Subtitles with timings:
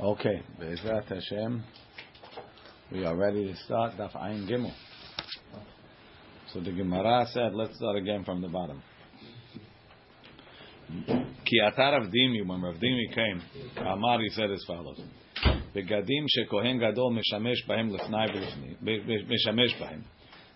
[0.00, 1.64] Okay, Be'ezrat Hashem,
[2.92, 4.72] we are ready to start Daf Ayin Gimel.
[6.52, 8.82] So the Gemara said, let's start again from the bottom.
[10.88, 13.42] Ki atar Rav Dimi, when Rav Dimi came,
[13.86, 15.00] Amar, he said as follows.
[15.74, 18.18] בגדים שכהן גדול משמש בהם לפני
[18.82, 20.02] ולפני, משמש בהם.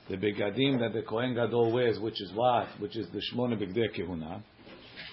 [0.08, 2.68] The begadim that the Kohen Gadol wears, which is what?
[2.80, 4.42] Which is the Shmona Bigdei Kehuna.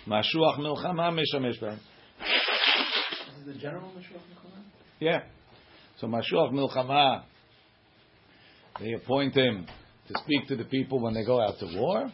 [0.08, 1.78] Mashuach Milchama משמש בהם.
[3.55, 4.62] The general Mashuach Milchama?
[4.98, 5.23] Yeah.
[6.00, 7.22] So Mashuach Milchama,
[8.81, 9.67] they appoint him
[10.08, 12.11] to speak to the people when they go out to war.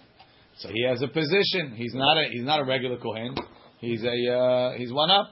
[0.58, 1.72] So he has a position.
[1.76, 3.34] He's not a he's not a regular kohen.
[3.78, 5.28] He's a uh, he's one up,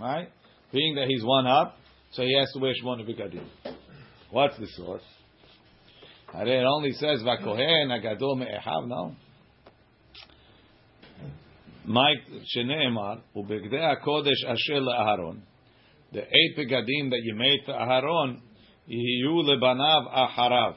[0.00, 0.28] right?
[0.72, 1.76] Being that he's one up,
[2.10, 3.46] so he has to wear shmona begadim.
[4.32, 5.04] What's the source?
[6.34, 8.88] It only says vakohen agadol me'ehav.
[8.88, 9.14] No.
[11.84, 12.22] Mike
[12.54, 15.40] sheneemar ubegdei hakodesh asher le'aharon.
[16.12, 18.40] The eight begadim that you made for Aharon,
[18.88, 20.74] yiyu lebanav aharav.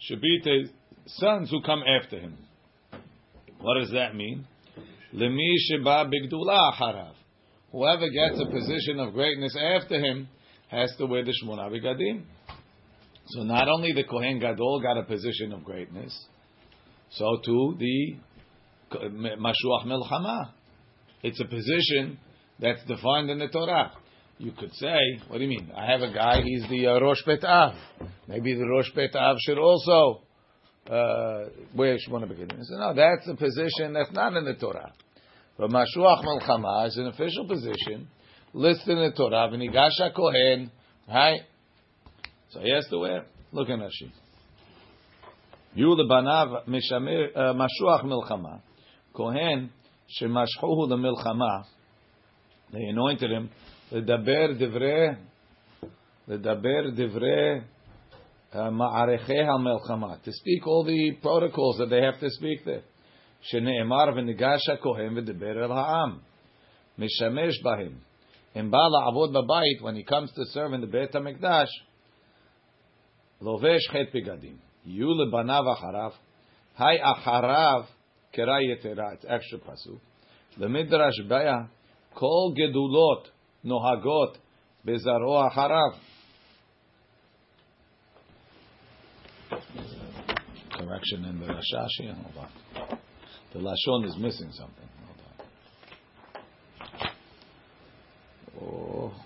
[0.00, 0.64] Should be to
[1.06, 2.36] sons who come after him.
[3.60, 4.46] What does that mean?
[5.14, 7.14] Lemi sheba bigdula aharav.
[7.72, 10.28] Whoever gets a position of greatness after him
[10.68, 12.22] has to wear the shmona begadim.
[13.28, 16.26] So not only the Kohen Gadol got a position of greatness,
[17.10, 18.16] so too the
[18.92, 20.50] Mashuach Melchama.
[21.22, 22.18] It's a position
[22.58, 23.92] that's defined in the Torah.
[24.38, 24.98] You could say,
[25.28, 25.72] what do you mean?
[25.74, 27.74] I have a guy, he's the uh, Rosh Bet Av.
[28.28, 30.22] Maybe the Rosh Bet Av should also
[30.90, 32.62] uh, wear Shmona Begadim.
[32.62, 34.92] So no, that's a position that's not in the Torah.
[35.56, 38.08] But Mashuach Melchama is an official position
[38.52, 39.48] listed in the Torah.
[39.50, 40.70] V'nigasha Kohen,
[41.08, 41.40] right?
[42.50, 43.24] So he has to wear.
[43.52, 44.12] Look at Rashi.
[45.74, 48.60] Yu lebanav mashuach milchama.
[49.15, 49.69] Kohen
[50.19, 51.63] shemashchuhu lemilchama.
[52.71, 53.49] They anointed him.
[53.91, 55.07] לדבר דברי,
[56.27, 57.61] לדבר דברי
[58.71, 60.13] מערכי המלחמה.
[60.13, 62.83] To speak all the protocols that they have to speak there.
[63.41, 66.17] שנאמר וניגש הכהן ודיבר אל העם.
[66.97, 67.93] משמש בהם.
[68.59, 71.67] אם בא לעבוד בבית, when he comes to serve in the בית המקדש,
[73.41, 74.57] לובש חטא בגדים.
[74.85, 76.11] יהיו לבניו אחריו.
[76.77, 77.83] היי אחריו
[78.36, 80.00] Kerayetera, it's extra pasuk.
[80.68, 81.68] midrash baya
[82.14, 83.26] kol gedulot
[83.64, 84.36] nohagot
[84.86, 85.94] bezaro harav.
[90.76, 92.14] Correction in the Rashashi.
[92.14, 92.48] Hold on.
[93.52, 94.88] The Lashon is missing something.
[95.06, 95.20] Hold
[97.00, 97.10] on.
[98.60, 99.25] Oh.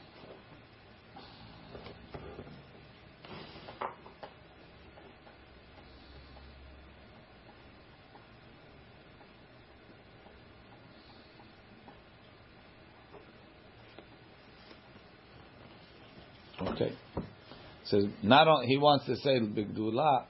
[17.91, 20.25] Says not on, he wants to say bigdula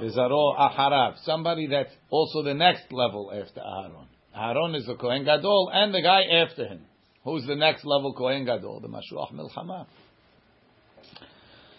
[0.00, 1.14] bizaro aharav.
[1.24, 4.08] Somebody that's also the next level after Aaron.
[4.34, 6.80] Aaron is the Kohen Gadol and the guy after him.
[7.24, 8.80] Who's the next level Kohen Gadol?
[8.80, 9.86] The Mashuach Milchama.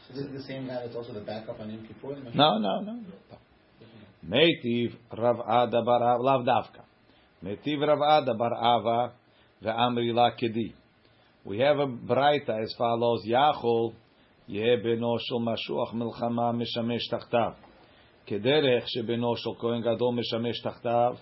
[0.07, 2.15] So this is the same guy that's also the backup on Yom Kippur?
[2.33, 2.99] No, no, no.
[4.27, 6.83] Meitiv Rav Ada bar Av Lav Davka.
[7.43, 9.13] Meitiv Rav Ada bar Ava
[9.63, 10.73] ve'amri la kedi.
[11.45, 13.93] We have a braita as follows: Yachol
[14.49, 17.55] beno shel mashuach milchama mishamesh tachtav,
[18.27, 21.17] kederech shebeno shel kohen gadol mishamesh tachtav.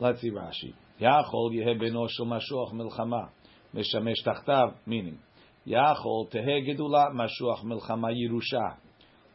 [0.00, 0.74] Let's see Rashi.
[1.00, 3.28] Yachol yeh beno shel mashuach milchama
[3.74, 4.74] mishamesh tachtav.
[4.86, 5.18] Meaning,
[5.66, 8.76] Yachol teheh gedula mashuach milchama yirusha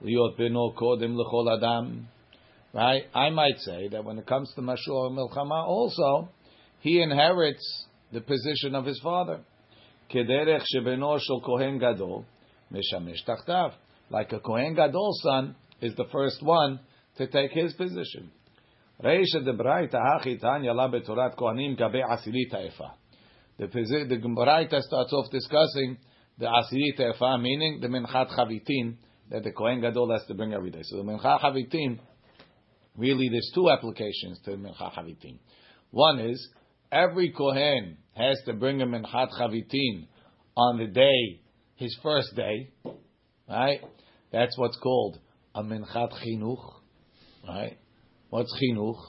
[0.03, 2.07] liot beno kodem lechol adam.
[2.73, 3.03] Right?
[3.15, 6.29] I might say that when it comes to mashuach milchama, also
[6.81, 9.41] he inherits the position of his father.
[10.13, 12.25] Kederech shebeno shel kohen gadol
[12.73, 13.73] meshamesh tachtav.
[14.09, 16.79] Like a kohen gadol son is the first one
[17.17, 18.31] to take his position.
[19.03, 22.93] Reisha de braita hachi tanya la betorat kohanim gabe asilit ha'efa.
[23.57, 25.97] The braita starts off discussing
[26.37, 28.95] the asilit ha'efa, meaning the minchat chavitin
[29.29, 30.81] that the kohen gadol has to bring every day.
[30.83, 31.99] So the minchat chavitin,
[32.97, 35.37] really, there's two applications to minchat chavitin.
[35.91, 36.49] One is
[36.91, 40.07] every kohen has to bring a minchat chavitin
[40.55, 41.41] on the day,
[41.75, 42.69] his first day,
[43.49, 43.79] right?
[44.31, 45.19] That's what's called
[45.55, 46.73] a minchat chinuch,
[47.47, 47.77] right?
[48.29, 48.99] What's chinuch?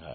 [0.00, 0.14] Uh,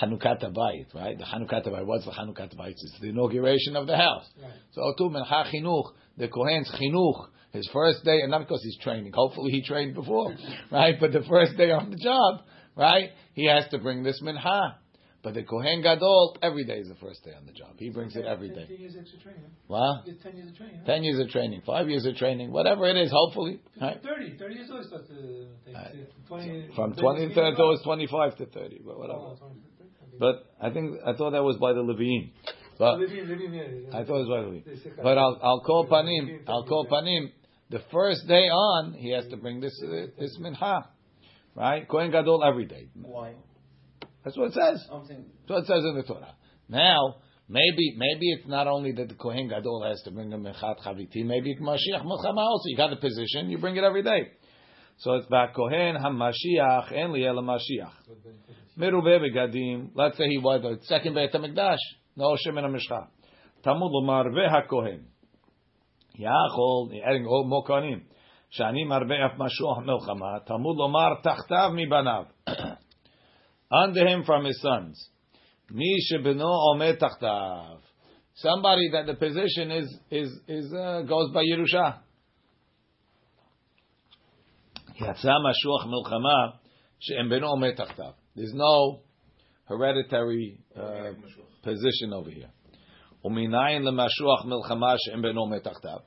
[0.00, 1.16] Hanukkah Bayit, right?
[1.18, 1.86] The Hanukkah Bayit.
[1.86, 2.70] What's the Hanukkah Bayit?
[2.70, 4.26] It's the inauguration of the house.
[4.40, 4.52] Right.
[4.72, 9.12] So too minchat chinuch, the kohen's chinuch, his first day, and not because he's training.
[9.14, 10.34] Hopefully he trained before,
[10.72, 10.96] right?
[10.98, 12.42] But the first day on the job,
[12.76, 13.10] right?
[13.34, 14.74] He has to bring this mincha.
[15.24, 17.70] But the Kohen Gadol, every day is the first day on the job.
[17.78, 18.66] He brings it every day.
[18.68, 19.50] Ten years extra training.
[19.68, 20.04] What?
[20.04, 20.76] Get ten years of training.
[20.84, 20.92] huh?
[20.92, 23.58] Ten years of training, five years of training, whatever it is, hopefully.
[23.80, 23.96] Right?
[24.02, 25.96] 30, 30 years old starts to take Right.
[26.28, 29.20] 20, From 30 20 to 30 Oh, to 25 to 30, but whatever.
[29.20, 30.12] 20 to 30.
[30.18, 32.30] But I think, I thought that was by the Levine.
[32.78, 34.64] But Living, living, yeah, I thought it was by the Levine.
[35.02, 37.30] But I'll, I'll call Panim, Levine, I'll call Levine.
[37.30, 37.32] Panim.
[37.70, 40.84] The first day on, he has to bring this, uh, this mincha.
[41.56, 41.88] Right?
[41.88, 42.88] Kohen Gadol every day.
[43.00, 43.32] Why?
[44.23, 44.85] That's what it says.
[44.91, 46.35] I'm saying That's what it says in the Torah.
[46.67, 47.15] Now,
[47.47, 51.25] maybe maybe it's not only that the Kohen Gadol has to bring a Mechat Chaviti,
[51.25, 52.65] maybe Mashiach Milchama also.
[52.65, 54.31] You got the position, you bring it every day.
[54.97, 57.91] So it's back Kohen HaMashiach and Liel Mashiach.
[58.77, 61.77] Merubeh Begadim, let's say he was the second Beit HaMikdash.
[62.15, 63.07] No Shem and Mishcha.
[63.65, 65.03] Tamud Lomar VeHaKohen.
[66.19, 68.01] Yachol, adding all more Kohanim.
[68.49, 72.23] שאני מרבה אף משוח מלחמה, תמוד לומר תחתיו מבניו.
[73.71, 75.11] Under him from his sons.
[75.71, 77.77] מי שבנו עומד תחתיו.
[78.35, 81.99] Somebody that the position is is is uh, goes by Yerusha.
[84.95, 86.57] יצא משוח מלחמה
[86.99, 88.11] שאין בנו עומד תחתיו.
[88.35, 88.99] There's no
[89.69, 91.13] hereditary uh,
[91.63, 92.49] position over here.
[93.23, 95.97] ומנין למשוח מלחמה שאין בנו עומד תחתיו.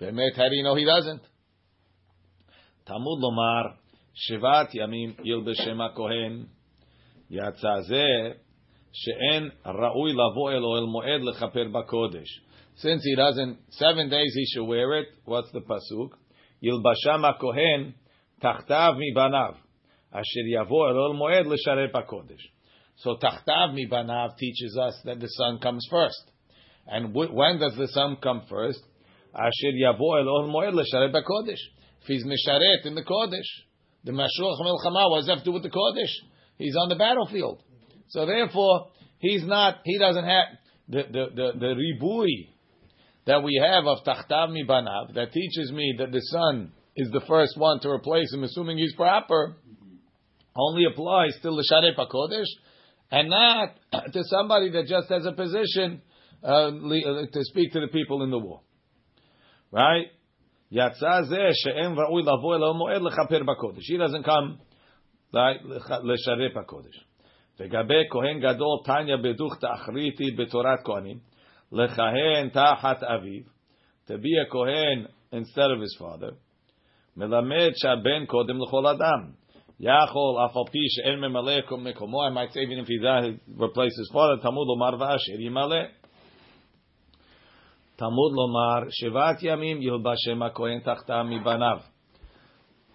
[0.00, 1.26] באמת, how do you know he doesn't?
[2.84, 3.76] תלמוד לומר,
[4.14, 6.44] שבעת ימים ילבשם הכהן,
[7.30, 8.04] יצא זה
[8.92, 12.40] שאין ראוי לבוא אל אוהל מועד לכפר בקודש.
[12.76, 16.16] Since he doesn't, seven days he should wear it, what's the pasuk?
[16.62, 17.90] ילבשם הכהן
[18.40, 19.52] תחתיו מבניו,
[20.10, 22.52] אשר יבוא אל אוהל מועד לשרת בקודש.
[22.98, 26.30] So תחתיו מבניו teaches us that the sun comes first.
[26.86, 28.90] And wh- when does the sun come first?
[29.32, 31.60] אשר יבוא אל אוהל מועד לשרת בקודש.
[32.02, 33.50] If he's misharet in the Kodesh,
[34.04, 36.14] the Mashuach Milchama, what does that have to do with the Kodesh?
[36.57, 37.61] He's on the battlefield.
[38.09, 38.87] So therefore,
[39.19, 40.45] he's not, he doesn't have,
[40.87, 42.49] the, the, the, the ribui
[43.25, 47.21] that we have of tachtav mi banav, that teaches me that the son is the
[47.27, 49.57] first one to replace him, assuming he's proper,
[50.55, 52.45] only applies to l'sharei pakodesh,
[53.11, 53.75] and not
[54.13, 56.01] to somebody that just has a position
[56.43, 58.61] uh, uh, to speak to the people in the war.
[59.71, 60.07] Right?
[60.69, 60.77] He
[63.97, 64.59] doesn't come
[66.02, 67.04] לשרת בקודש.
[67.60, 71.18] לגבי כהן גדול, תניא בדוך תאחריתי בתורת כהנים,
[71.72, 73.42] לכהן תחת אביו,
[74.06, 76.34] to be a כהן instead of his father,
[77.16, 79.40] מלמד שהבן קודם לכל אדם.
[79.80, 83.94] יכול, אף על פי שאין ממלא מקומו, I might say even if he died, replace
[84.00, 85.84] his father, תלמוד לומר ואשר ימלא.
[87.96, 91.78] תלמוד לומר, שבעת ימים ילבשם הכהן תחתיו מבניו.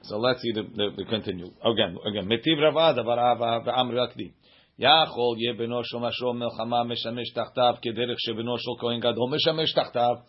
[0.03, 1.51] So let's see the, the, continue.
[1.65, 2.27] Again, again.
[2.27, 4.33] Metiv ravada varava v'amri akdi.
[4.81, 10.23] Yachol ye b'no shol melchama meshamesh tachtav kederech she'b'no kohen gadol meshamesh tachtav.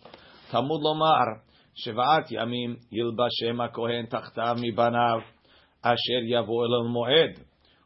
[0.52, 1.42] Tamud lomar
[1.86, 5.22] shevat yamim yilbashem kohen tachtav mibanav
[5.84, 7.38] asher yavo el moed.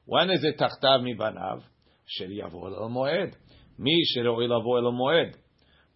[0.05, 1.61] When is it tachtav mibanav?
[1.61, 3.33] Asher yavo el moed.
[3.77, 5.35] Mi shero'i lavo el moed.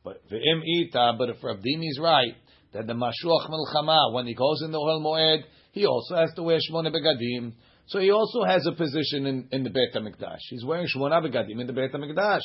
[0.03, 2.35] But if Rav Dimi is right,
[2.73, 6.42] that the mashuach melchama, when he goes in the oil moed, he also has to
[6.42, 7.52] wear Shmona Begadim.
[7.86, 10.38] So he also has a position in, in the Beit HaMikdash.
[10.50, 12.40] He's wearing Shmona Begadim in the Beit HaMikdash.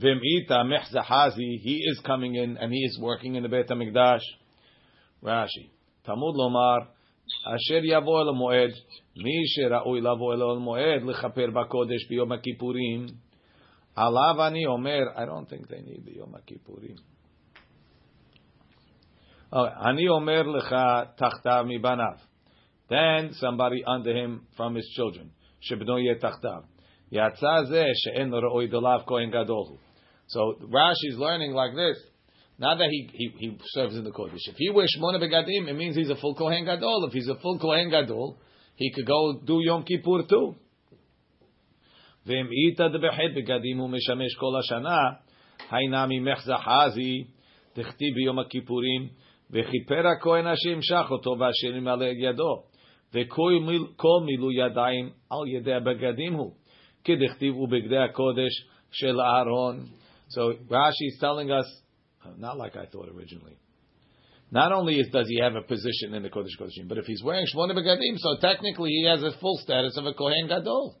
[0.00, 4.22] Ve'im ita mechzahazi, he is coming in and he is working in the Beit HaMikdash.
[5.22, 5.70] Rashi.
[6.04, 6.88] Talmud lomar,
[7.46, 8.72] asher yavo el moed,
[9.16, 13.06] mi שראוי לבוא אל המועד לכפר בקודש ביום הכיפורים.
[13.96, 16.96] עליו אני אומר, I don't think they need ביום הכיפורים.
[19.52, 20.76] Okay, אני אומר לך
[21.16, 22.16] תחתיו מבניו.
[22.88, 25.26] Then somebody under him from his children,
[25.60, 26.62] שבנו יהיה תחתיו.
[27.12, 29.78] יצא זה שאין ראוי דליו כהן גדול הוא.
[30.28, 32.12] So Rashi is learning like this.
[32.58, 34.44] Not that he, he, he serves in the Kodesh.
[34.46, 37.06] If he wears Shmona Begadim, it means he's a full Kohen Gadol.
[37.08, 38.38] If he's a full Kohen Gadol,
[38.76, 40.54] he could go do Yom Kippur too.
[42.26, 44.98] ואם איתא דבחית בגדים הוא משמש כל השנה,
[45.70, 47.24] היינה ממך זחזי,
[47.76, 49.08] דכתיב ביום הכיפורים,
[49.50, 52.62] וכיפר הכהן אשר ימשך אותו ואשר ימלא ידו,
[53.14, 56.52] וכל מיל, כל מילוי ידיים על ידי הבגדים הוא,
[57.04, 58.52] כדכתיב ובגדי הקודש
[58.90, 59.86] של אהרון.
[60.28, 61.66] So Rashi is telling us,
[62.38, 63.56] not like I thought originally.
[64.50, 67.22] Not only is, does he have a position in the Kodesh Kodeshim, but if he's
[67.24, 70.96] wearing Shmona Begadim, so technically he has a full status of a Kohen Gadol.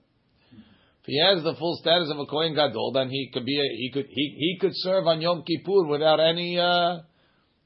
[1.02, 3.76] If he has the full status of a Kohen Gadol, then he could be a,
[3.76, 6.58] he could he, he could serve on Yom Kippur without any.
[6.58, 7.00] Uh,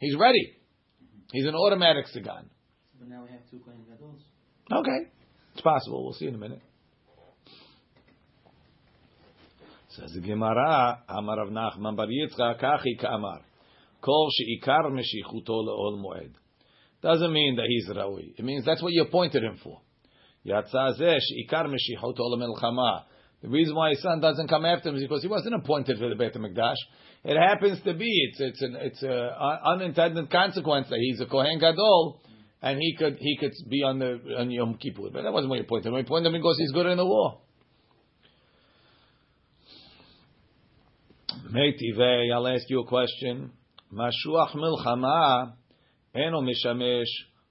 [0.00, 0.56] he's ready.
[1.31, 2.49] He's an automatic Sagan.
[2.99, 4.19] But now we have two Kohen Gadols.
[4.71, 5.09] Okay,
[5.53, 6.03] it's possible.
[6.03, 6.61] We'll see in a minute.
[9.89, 13.41] Says the Gemara, Amar Rav Nachman Bar Yitzchak Kachi Ka'amar.
[14.01, 16.31] Kol she'ikar meshichuto le'ol moed.
[17.01, 18.33] Doesn't mean that he's rawi.
[18.37, 19.81] It means that's what you appointed him for.
[20.45, 23.03] Yatsa zeh she'ikar meshichuto le'melchama.
[23.41, 26.09] The reason why his son doesn't come after him is because he wasn't appointed for
[26.09, 26.75] the Beit HaMikdash.
[27.23, 31.59] It happens to be, it's, it's an, it's a unintended consequence that he's a Kohen
[31.59, 32.19] Gadol,
[32.63, 35.09] and he could, he could be on the, on Yom Kippur.
[35.13, 35.85] But that wasn't my point.
[35.85, 37.41] My point him because he's good in the war.
[41.51, 43.51] Meitive, I'll ask you a question.
[43.93, 45.53] Mashuach milchama
[46.15, 47.03] eno mishamesh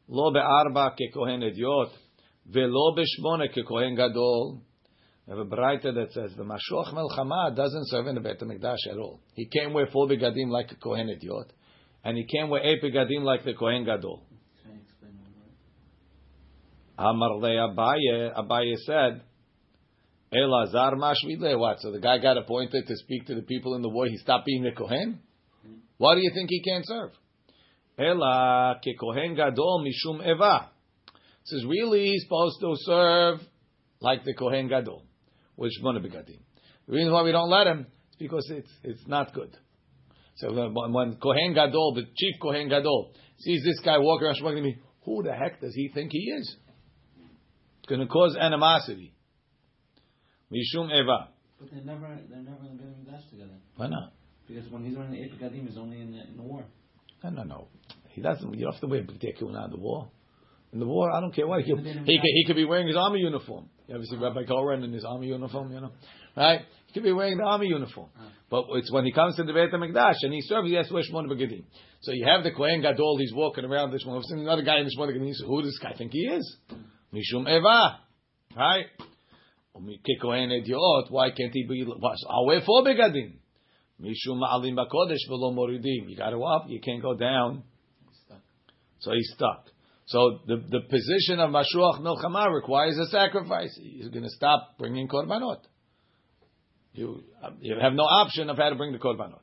[0.09, 1.91] lo be'arba kekohen ediot
[2.47, 4.63] velo b'shmone kekohen gadol.
[5.27, 8.91] We have a brighter that says the Mashuach Melchama doesn't serve in the Beit HaMikdash
[8.91, 9.21] at all.
[9.35, 11.53] He can't wear four begadim like a Kohen Idiot,
[12.05, 14.23] and he can't wear eight begadim like the Kohen Gadol.
[16.99, 19.23] Amar le Abaye, Abaye said,
[20.33, 21.59] Elazar mashvile.
[21.59, 21.81] What?
[21.81, 24.07] So the guy got appointed to speak to the people in the war.
[24.07, 25.21] He stopped being a kohen.
[25.97, 27.11] Why do you think he can't serve?
[27.99, 30.71] Ela ke kohen gadol mishum eva.
[31.45, 33.41] Says really he's supposed to serve
[34.01, 35.03] like the kohen gadol,
[35.57, 36.41] which one begadim.
[36.87, 37.81] The reason why we don't let him
[38.11, 39.57] is because it's it's not good.
[40.37, 44.57] So when, when kohen gadol, the chief kohen gadol, sees this guy walking around smoking
[44.57, 46.57] to me, who the heck does he think he is?
[47.79, 49.15] It's going to cause animosity.
[50.53, 51.29] Mishum Eva.
[51.59, 53.55] But they're never, they're never in the Beit HaMikdash together.
[53.77, 54.13] Why not?
[54.49, 56.65] Because when he's running the Epic Gadim, he's only in the, in the war.
[57.23, 57.69] No, no, no.
[58.09, 58.55] He doesn't.
[58.55, 60.11] You have to wear big kuna in the war.
[60.73, 61.85] In the war, I don't care what he could.
[61.85, 63.69] He could, he could be wearing his army uniform.
[63.91, 65.73] You ever see Rabbi Koren in his army uniform?
[65.73, 65.91] You know,
[66.37, 66.61] right?
[66.87, 68.09] He could be wearing the army uniform.
[68.17, 68.29] Ah.
[68.49, 70.95] But it's when he comes to the Beit Hamikdash and he serves, he has to
[70.95, 71.65] wear Shmona Begadim.
[72.03, 73.19] So you have the Kohen Gadol.
[73.19, 74.23] He's walking around this one.
[74.31, 75.27] Another guy in the Shmona Begadim.
[75.27, 76.57] He says, "Who does this guy think he is?"
[77.13, 77.99] Mishum Eva,
[78.57, 78.87] right?
[80.23, 81.11] Kohen Ediot.
[81.11, 81.85] Why can't he be?
[82.31, 83.39] I'll wear four begadim.
[84.01, 86.09] Mishum Ma'alim Bakodesh v'lo Moridim.
[86.09, 86.67] You got to up.
[86.69, 87.65] You can't go down.
[88.07, 88.43] He's stuck.
[89.01, 89.67] So he's stuck.
[90.11, 93.79] So the, the position of Mashuach Milchama requires a sacrifice.
[93.81, 95.61] He's going to stop bringing korbanot.
[96.93, 97.23] You,
[97.61, 99.39] you have no option of how to bring the korbanot.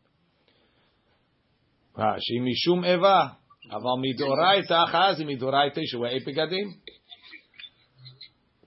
[1.97, 3.37] Rashi Mishum Eva.
[3.71, 4.85] Aval midoraita
[5.21, 5.79] midoraita.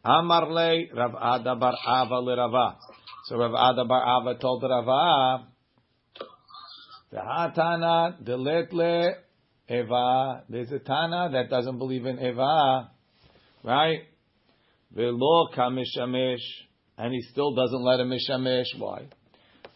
[0.03, 2.77] Amar Rav Ada bar Ava.
[3.27, 5.47] So Rav Ada bar Ava told Rava,
[7.13, 9.13] V'hatana delet le
[9.71, 10.43] Eva.
[10.49, 12.91] There's a Tana that doesn't believe in Eva,
[13.63, 14.01] right?
[14.93, 16.43] Velo kamishamesh,
[16.99, 18.79] and he still doesn't let him mishamesh.
[18.79, 19.07] Why?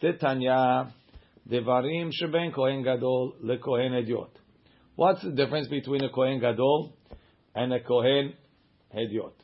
[0.02, 0.92] Titanya
[1.48, 4.30] devarim sheben kohen gadol le kohen ediot.
[4.96, 6.96] What's the difference between a kohen gadol
[7.54, 8.34] and a kohen
[8.92, 9.34] ediot?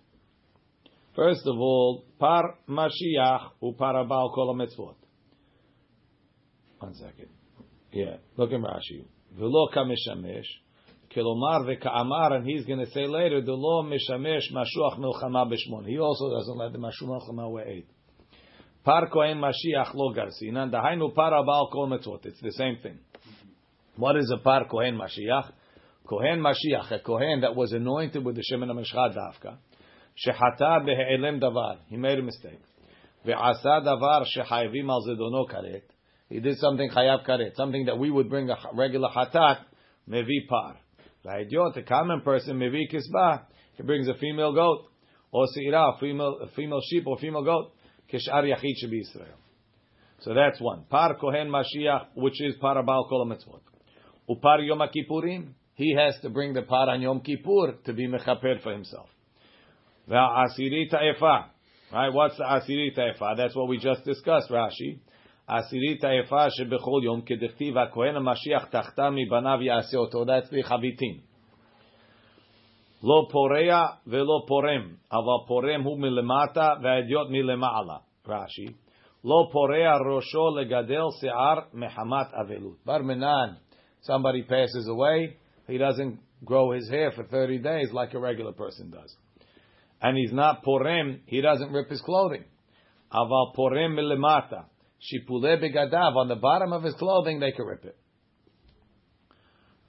[1.14, 4.94] First of all, par Mashiach u parabal kol mitzvot.
[6.78, 7.28] One second.
[7.92, 9.04] Yeah, look at Rashi.
[9.37, 10.47] V'lo kamishamesh,
[11.15, 15.87] kilomar v'ka'amar, and he's going to say later, the lo mishamesh mashuach milchama b'shmon.
[15.87, 17.87] He also doesn't let the mashuach milchama wear eight.
[18.85, 22.23] Par kohen Mashiach lo garsinan, dahainu parabal kol mitzvot.
[22.25, 22.99] It's the same thing.
[23.97, 25.51] What is a par kohen Mashiach?
[26.07, 29.57] Kohen Mashiach, a kohen that was anointed with the Shemin HaMeshchad Davka.
[30.17, 32.61] שחטא בהיעלם דבר, he made a mistake.
[33.25, 35.93] ועשה דבר שחייבים על זדונו כרת,
[36.30, 39.58] he did something chayav karet, something that we would bring a regular hatat,
[40.08, 40.76] mevi par.
[41.26, 43.42] Vahidyot, the common person, mevi kisba,
[43.74, 44.86] he brings a female goat,
[45.32, 47.72] or seira, female, female sheep or female goat,
[48.10, 49.36] kishar yachid should Israel.
[50.20, 50.84] So that's one.
[50.88, 53.60] Par kohen mashiach, which is par abal kol mitzvot.
[54.28, 58.62] Upar yom kippurim, he has to bring the par on yom kippur to be mechaper
[58.62, 59.08] for himself.
[60.08, 61.46] Va'asiri ta'ifa.
[61.92, 63.36] Right, what's the asiri ta'ifa?
[63.36, 65.00] That's what we just discussed, Rashi.
[65.49, 70.25] Asiri ta'efa shebechol yom kedechtiv ha-kohen ha-mashiach tachta mi-banav ya'aseh oto.
[70.25, 71.21] That's the chavitim.
[73.03, 77.97] לא פורע ולא פורם, אבל פורם הוא מלמטה והאדיוט מלמעלה.
[78.27, 78.65] רש"י,
[79.25, 82.77] לא פורע ראשו לגדל שיער מחמת אבלות.
[82.85, 83.53] בר מנן,
[84.01, 85.35] somebody passes away,
[85.67, 89.15] he doesn't grow his hair for 30 days like a regular person does.
[90.01, 92.45] And he's not porem, he doesn't rip his clothing.
[93.13, 94.65] Aval porem milimata.
[95.00, 97.96] Shipule begadav, on the bottom of his clothing, they can rip it.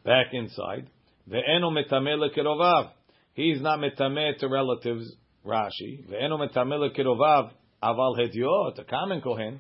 [0.06, 0.90] Back inside.
[1.30, 2.92] Ve'enu metameh lekirovav.
[3.34, 5.14] He's not metameh to relatives,
[5.46, 6.08] Rashi.
[6.10, 7.52] Ve'enu metameh lekirovav,
[7.84, 9.60] aval hediot, a common kohen.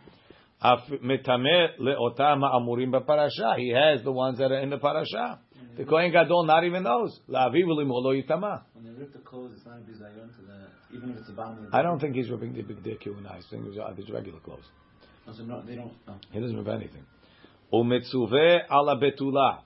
[0.63, 3.57] Metameh leotam ha'amurim b'parasha.
[3.57, 5.39] He has the ones that are in the parasha.
[5.51, 5.77] Mm-hmm.
[5.77, 7.19] The Kohen Gadol not even knows.
[7.29, 8.61] La'avi v'limolo yitama.
[8.73, 11.33] When they rip the clothes, it's not a bizayon to the, even if it's a
[11.33, 14.65] bottom I don't think he's ripping the big dick I think it's his regular clothes.
[15.25, 17.05] He doesn't have anything.
[17.73, 19.59] Umetzuve ala betula.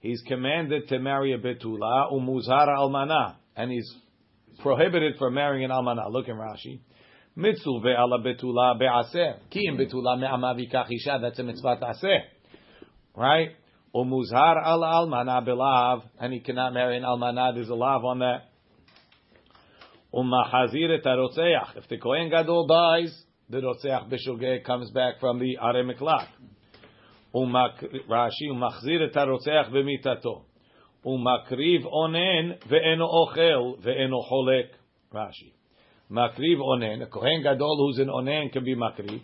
[0.00, 2.12] He's commanded to marry a betula.
[2.12, 3.36] Umuzhar almana.
[3.56, 3.92] And he's
[4.60, 6.10] prohibited from marrying an almana.
[6.10, 6.80] Look in Rashi.
[7.36, 9.38] Mitzuve ala betula be'aseh.
[9.50, 11.18] Ki im betula me'ama vikach isha.
[11.20, 12.18] That's a mitzvah ta'aseh.
[13.16, 13.50] Right?
[13.94, 16.02] Umuzhar ala almana belav.
[16.20, 17.54] And he cannot marry an almana.
[17.54, 18.44] There's a lav on that.
[20.14, 21.76] Umahazir et.
[21.76, 26.27] If the Kohen Gadol dies, the rotzeach b'shogeg comes back from the Are Miklat.
[27.33, 30.43] Rashi, umachzir et harotzeach b'mitato.
[31.05, 34.69] Umakriv onen ve'eno ochel ve'eno cholek.
[35.13, 35.53] Rashi.
[36.11, 39.21] Makriv onen, a Kohen Gadol who's an onen can be makriv.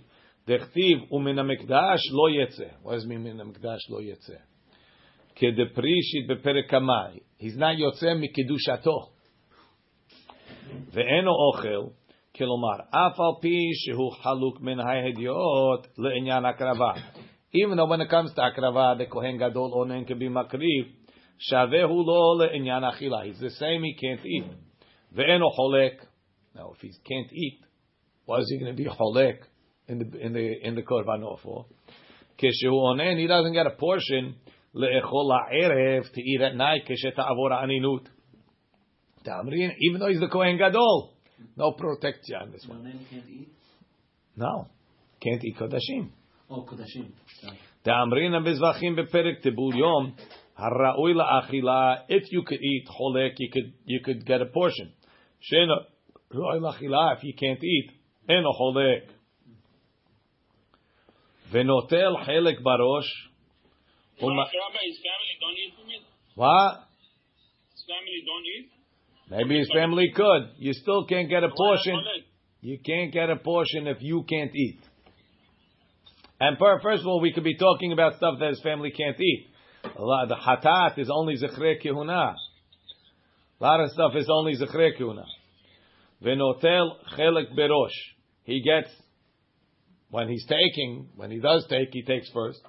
[0.47, 2.71] Dechtiv umin hamikdash lo yetze.
[2.83, 4.37] What does it mean min hamikdash lo yetze?
[5.39, 7.21] Kedeprishit beperek kamai.
[7.37, 9.09] He's not yotze mikidushato.
[10.93, 11.89] ואינו אוכל,
[12.38, 12.86] Kilomar.
[12.92, 17.00] Afal pi shehu haluk min hayhediot le'inyan akrava.
[17.52, 20.86] Even though when it comes to akrava, the kohen gadol onen can be makriv.
[21.50, 23.24] Shavehu lo le'inyan achila.
[23.24, 23.82] He's the same.
[23.82, 24.44] He can't eat.
[25.16, 25.96] Ve'eno holek.
[26.54, 27.60] Now, if he can't eat,
[28.24, 29.38] why is he going to be holek
[29.88, 31.66] in the in the in the korban for?
[32.38, 33.18] Keshehu onen.
[33.18, 34.36] He doesn't get a portion
[34.74, 36.82] le'echol ha'erev to eat at night.
[36.86, 38.06] Keshet avora aninut.
[39.26, 39.72] Tamrin.
[39.80, 41.15] Even though he's the kohen gadol.
[41.56, 42.82] No protection on this one.
[44.36, 44.68] No,
[45.20, 45.56] can't eat?
[45.58, 46.10] Kodashim.
[46.50, 47.10] Oh, kodashim.
[47.84, 50.14] The Da'amrina bezvachim beperik tebul yom.
[50.58, 52.04] Hara'ui la'achila.
[52.08, 54.92] If you could eat cholek, you could, you could get a portion.
[55.52, 55.84] Shena
[56.32, 57.16] ro'oi la'achila.
[57.16, 57.90] If you can't eat,
[58.28, 59.02] eno a cholek.
[61.52, 63.10] Venotel chelek barosh.
[64.20, 64.46] Rabbi,
[64.86, 66.02] his family don't eat from it?
[66.34, 66.88] What?
[67.72, 68.75] His family don't eat?
[69.30, 70.50] Maybe his family could.
[70.58, 72.00] You still can't get a portion.
[72.60, 74.80] You can't get a portion if you can't eat.
[76.38, 79.18] And per, first of all, we could be talking about stuff that his family can't
[79.20, 79.48] eat.
[79.96, 82.34] A lot, the hatat is only zechre kihuna.
[83.60, 85.24] A lot of stuff is only zechre kihuna.
[86.22, 87.88] Venotel chelik berosh.
[88.44, 88.90] He gets
[90.10, 92.60] when he's taking, when he does take, he takes first.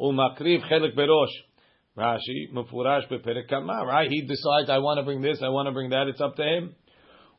[0.00, 1.34] Umakriv chelik berosh.
[1.98, 4.08] Rashi, Mufurash Beperekama, right?
[4.10, 6.42] He decides, I want to bring this, I want to bring that, it's up to
[6.42, 6.74] him.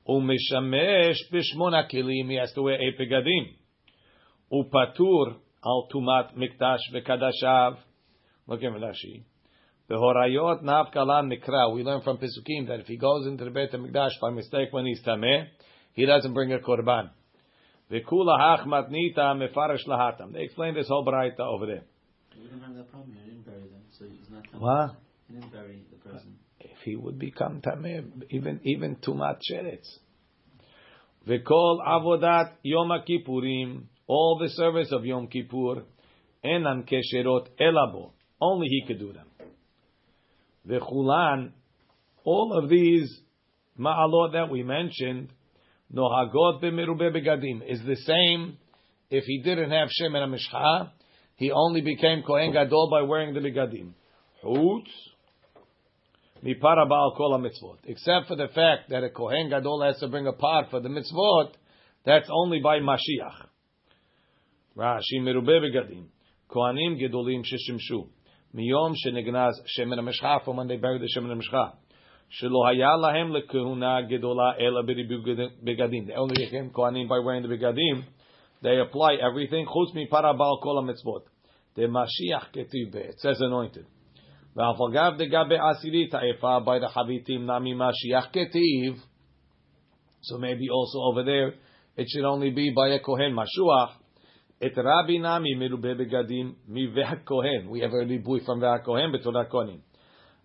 [0.08, 3.56] Umishamesh Bishmona Kilim, he has to wear eight pegadim.
[4.52, 7.78] Upatur al Tumat Mikdash Vekadashav.
[8.48, 9.24] Look at Rashi.
[9.88, 11.74] The Horayot Navkalan Nikra.
[11.74, 14.86] We learn from Pesukim that if he goes into the Beit HaMikdash by mistake when
[14.86, 15.46] he's Tameh,
[15.94, 17.10] he doesn't bring a Korban.
[17.92, 20.34] Vekula Hach Matnita Mefarish Lahatam.
[20.34, 21.84] They explain this whole Braita over there
[24.00, 24.46] so he's not.
[24.60, 24.96] What?
[25.28, 26.36] He didn't bury the person.
[26.60, 29.88] if he would become tameh, even even tumat sheretz.
[31.28, 35.84] V'kol avodat Yom Kippurim, all the service of Yom Kippur,
[36.44, 38.12] enan kesherot elabo.
[38.42, 39.28] Only he could do them.
[40.68, 41.52] V'chulan,
[42.24, 43.20] all of these
[43.78, 45.30] ma'alot that we mentioned,
[45.94, 48.58] nohagot b'merube begadim, is the same.
[49.12, 50.92] If he didn't have Shem and Mishcha,
[51.40, 53.94] he only became Kohen Gadol by wearing the begadim.
[54.44, 54.90] Chutz,
[56.44, 57.78] mipara ba'al kol mitzvot.
[57.86, 60.90] Except for the fact that a kohen gadol has to bring a part for the
[60.90, 61.52] mitzvot,
[62.06, 63.48] that's only by Mashiach.
[64.78, 66.08] Rashi merube begadim.
[66.50, 68.10] Kohanim gedolim sheshimshu.
[68.54, 71.74] Miyom shenegnaz shemen hamishcha, from when they buried the shemen hamishcha.
[72.42, 76.08] Shelo haya lahem lekehuna gedola ela begadim.
[76.08, 78.04] They only became kohanim by wearing the begadim.
[78.62, 79.66] They apply everything.
[79.66, 81.24] Chutz mipara ba'al kol mitzvot
[81.75, 82.99] The Mashiach ketiv be.
[82.99, 83.87] It says anointed.
[84.57, 88.95] ואף אגב דגבי עשירית האיפה by the חביתים נמי משיח כתיב
[90.23, 91.55] so maybe also over there
[91.97, 94.01] it should only be by a kohen משוח
[94.67, 99.79] את רבי נמי מרובה בגדים מהכהן we have a ריבוי from והכהן בתור הכהנים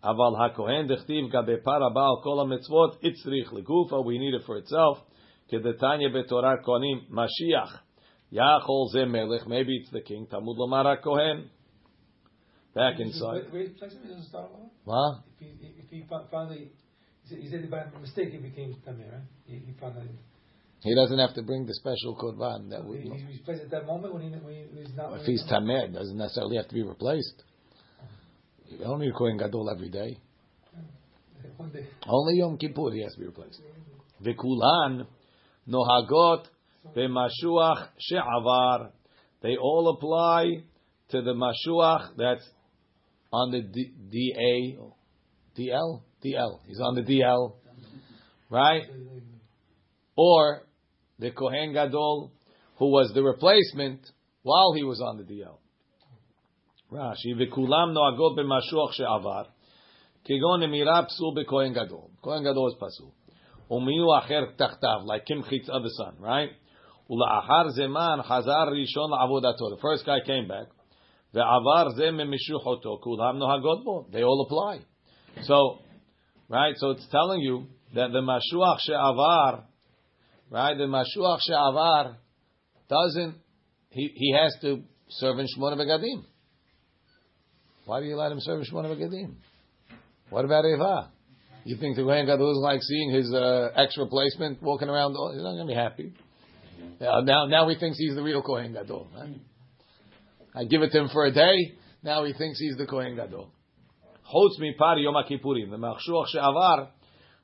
[0.04, 5.10] אבל הכהן דכתיב גבי פרה בעל כל המצוות הצריך לגופה we need it for itself
[5.50, 7.84] כדתניא בתורת כהנים משיח
[8.33, 9.47] Yachol ze melech.
[9.47, 10.27] Maybe it's the king.
[10.27, 11.51] Tamud lamara kohen.
[12.75, 13.45] Back inside.
[14.85, 15.21] What?
[15.41, 19.23] If he, if he found a, he said by mistake he became tamir, right?
[19.47, 19.75] He, he.
[20.81, 22.99] He doesn't have to bring the special korban that we.
[22.99, 25.13] He's replaced at that moment when, he, when he's not.
[25.13, 27.43] Well, if he's tamer, it doesn't necessarily have to be replaced.
[28.69, 30.19] You don't need Kohen Gadol every day.
[32.07, 33.61] Only Yom Kippur he has to be replaced.
[34.23, 35.07] Vekulan
[35.69, 36.45] nohagot
[36.96, 38.92] v'mashuach she'avar.
[39.42, 40.64] They all apply
[41.12, 42.48] to the mashuach that's
[43.32, 44.78] on the D- DA,
[45.58, 46.60] DL, DL.
[46.68, 47.54] He's on the DL,
[48.50, 48.84] right?
[50.16, 50.64] Or
[51.20, 52.32] the Kohen Gadol,
[52.78, 54.02] who was the replacement,
[54.44, 55.58] while he was on the DL.
[56.92, 59.44] Rashi, וכולם נוהגות במשוח שעבר,
[60.24, 62.08] כגון נמירה פסול בכהן גדול.
[62.22, 63.12] כהן גדול is פסול.
[63.72, 66.63] ומיהו אחר תחתיו, like קמחיץ of the sun, right?
[67.10, 69.66] ולאחר זמן חזר ראשון לעבודתו.
[69.76, 70.74] The first guy came back.
[71.34, 74.06] ועבר זה ממשוחותו, כולם נוהגות בו.
[74.12, 74.84] They all apply.
[75.44, 75.80] So,
[76.50, 79.64] right, so it's telling you that the mashuach she'avar,
[80.52, 82.16] right, the mashuach she'avar
[82.90, 83.36] doesn't,
[83.92, 86.24] he, he has to serve in Shmona Begadim.
[87.86, 89.36] Why do you let him serve in Shmona Begadim?
[90.30, 91.12] What about Eva?
[91.64, 95.12] You think the Kohen Gadol is like seeing his uh, ex replacement walking around?
[95.34, 96.14] He's not going to be happy.
[97.01, 99.09] Yeah, now, now he thinks he's the real Kohen Gadol.
[99.15, 99.41] Right?
[100.55, 101.75] I give it to him for a day.
[102.03, 103.51] Now he thinks he's the Kohen Gadol.
[104.33, 105.71] Chutz mi par Yom Kippurim.
[105.71, 106.89] The Machshuach she'avar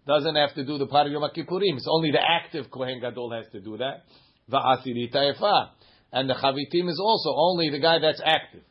[0.07, 1.77] doesn't have to do the par Yom Kippurim.
[1.77, 4.05] It's only the active Kohen Gadol has to do that.
[4.51, 5.69] Efa.
[6.13, 8.63] And the Chavitim is also only the guy that's active.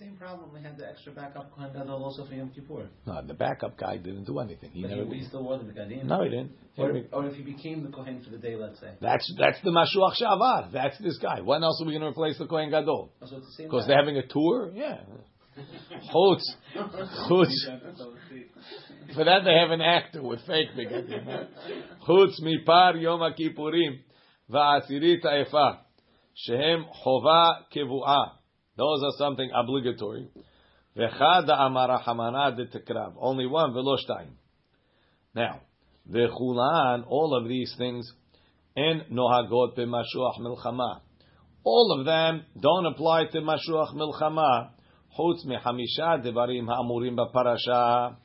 [0.00, 0.50] Same problem.
[0.54, 2.88] We had the extra backup Kohen Gadol also for Yom Kippur.
[3.06, 4.70] No, the backup guy didn't do anything.
[4.70, 5.04] He But never.
[5.04, 6.04] he, he still was the Gadim.
[6.04, 6.52] No, he didn't.
[6.72, 8.92] He Or, or if he became the Kohen for the day, let's say.
[9.02, 10.72] That's that's the Mashuach Shavar.
[10.72, 11.42] That's this guy.
[11.42, 13.12] When else are we going to replace the Kohen Gadol?
[13.20, 14.72] Oh, so it's the same Because they're having a tour?
[14.74, 15.00] Yeah.
[16.14, 16.44] Chutz.
[17.28, 17.52] Chutz.
[19.14, 21.46] For that they have an actor with fake begadim.
[22.08, 23.98] Chutz mipar Yom Kippurim
[24.50, 25.80] va'asirit ha'efa
[26.34, 28.39] shehem chova kevu'ah.
[28.80, 30.26] Those are something obligatory.
[30.96, 32.64] V'chada amara hamana de.
[33.20, 34.28] Only one veloshtain.
[35.34, 35.60] Now,
[36.10, 38.10] v'chulan, all of these things,
[38.74, 41.00] en nohagot b'mashuach milchama.
[41.62, 44.70] All of them don't apply to mashuach milchama.
[45.18, 48.16] Chutz mehamisha devarim ha'amurim b'parasha.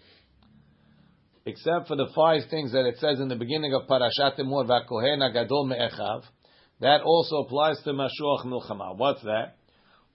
[1.45, 5.19] Except for the five things that it says in the beginning of Parashat Emor, v'akohen
[5.19, 6.21] agadol me'echav.
[6.79, 8.95] That also applies to mashuach milchama.
[8.95, 9.57] What's that?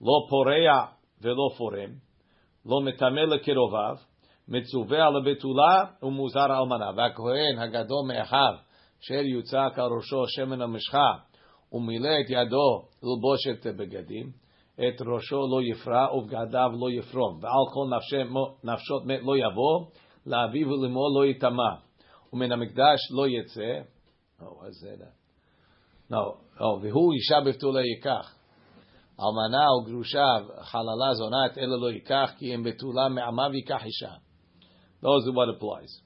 [0.01, 0.85] לא פורע
[1.21, 1.91] ולא פורם,
[2.65, 3.95] לא מטמא לקרוביו,
[4.47, 6.91] מצווה על הבתולה ומוזר אלמנה.
[6.97, 8.53] והכהן הגדול מאחיו,
[9.03, 11.11] אשר יוצק על ראשו שמן המשחה,
[11.73, 14.31] ומילא את ידו ללבושת בגדים,
[14.73, 18.33] את ראשו לא יפרע ובגדיו לא יפרום, ועל כל נפשי,
[18.63, 19.85] נפשות מת לא יבוא,
[20.25, 21.73] לאביו ולאמו לא יטמע,
[22.33, 23.81] ומן המקדש לא יצא,
[24.69, 24.95] זה,
[26.11, 28.40] לא, או, והוא אישה בתולה ייקח,
[29.20, 30.26] אלמנה וגרושה,
[30.60, 34.12] חללה זונה, את אלה לא ייקח, כי אם בתולה מעמיו ייקח אישה.
[35.02, 36.00] Those are what applies.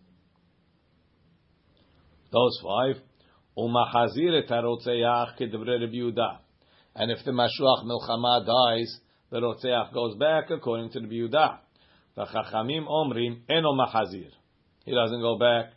[2.31, 3.01] Those five.
[3.57, 6.37] ומחזיר את הרוצח כדברי רבי יהודה.
[6.97, 9.01] And if the Mashuach Milchama dies,
[9.31, 11.59] the Rotzeach goes back according to the Yehuda.
[12.17, 14.31] The Chachamim Omrim Eno Mahazir.
[14.85, 15.73] He doesn't go back.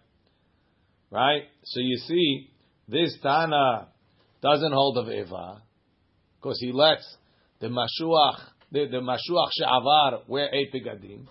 [1.11, 1.43] Right?
[1.63, 2.49] So you see,
[2.87, 3.87] this Tana
[4.41, 5.61] doesn't hold of Eva,
[6.35, 7.05] because he lets
[7.60, 8.38] the Mashuach,
[8.70, 11.26] the, the Mashuach She'avar wear eight begadim,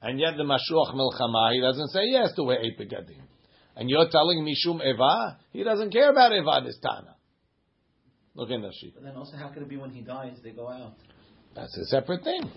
[0.00, 3.22] and yet the Mashuach Milchama, he doesn't say yes to wear eight begadim.
[3.74, 7.16] And you're telling Mishum Eva, he doesn't care about Eva, this Tana.
[8.34, 8.94] Look in the sheet.
[8.94, 10.94] But then also, how could it be when he dies, they go out?
[11.54, 12.50] That's a separate thing.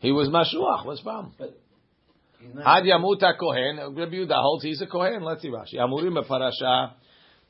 [0.00, 0.86] He was Mashuach.
[0.86, 1.34] What's problem?
[1.38, 1.60] But.
[2.64, 3.76] Ad Yamuta Kohen.
[3.94, 5.22] Rabbi Yehuda holds he's a Kohen.
[5.22, 5.74] Let's see Rashi.
[5.74, 6.92] Amurim beparasha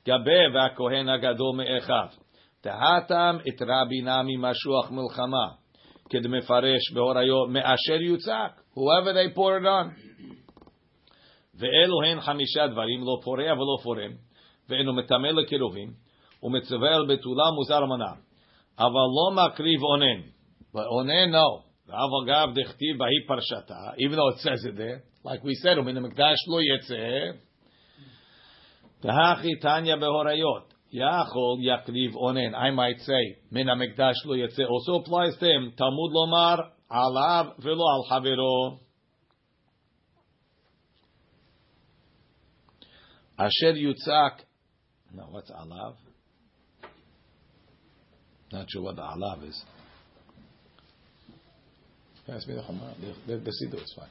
[0.04, 2.10] gabe v'akohen agadol me'echav.
[2.64, 5.60] Tahatam it Rabbi Nami Mashuach milchama.
[6.10, 10.10] כדמפרש בהוריו מאשר יוצק, whoever they pour it on.
[11.54, 14.12] ואלו הן חמישה דברים, לא פורע ולא פורם,
[14.68, 15.92] ואינו מטמא לקירובים,
[16.42, 18.12] ומצווה על בתולה מוזר מנה.
[18.78, 20.20] אבל לא מקריב אונן.
[20.74, 21.62] But אונן, no.
[21.88, 25.96] ואף אגב דכתיב בהי פרשתה, even though it says it there, like we said, ומן
[25.96, 27.38] המקדש לא יצא,
[29.02, 30.74] והכי תניא בהוריות.
[30.92, 32.54] Yachol yakriv onen.
[32.54, 34.68] I might say, min hamikdash lo yetze.
[34.68, 35.72] Also applies to him.
[35.76, 38.78] Talmud lomar alav velo al havero.
[43.38, 44.40] Asher yutzak.
[45.14, 45.94] No, what's alav?
[48.52, 49.64] Not sure what the alav is.
[52.26, 52.94] Pass me the chumrah.
[53.26, 54.08] The, the, is fine.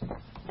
[0.00, 0.43] the, the,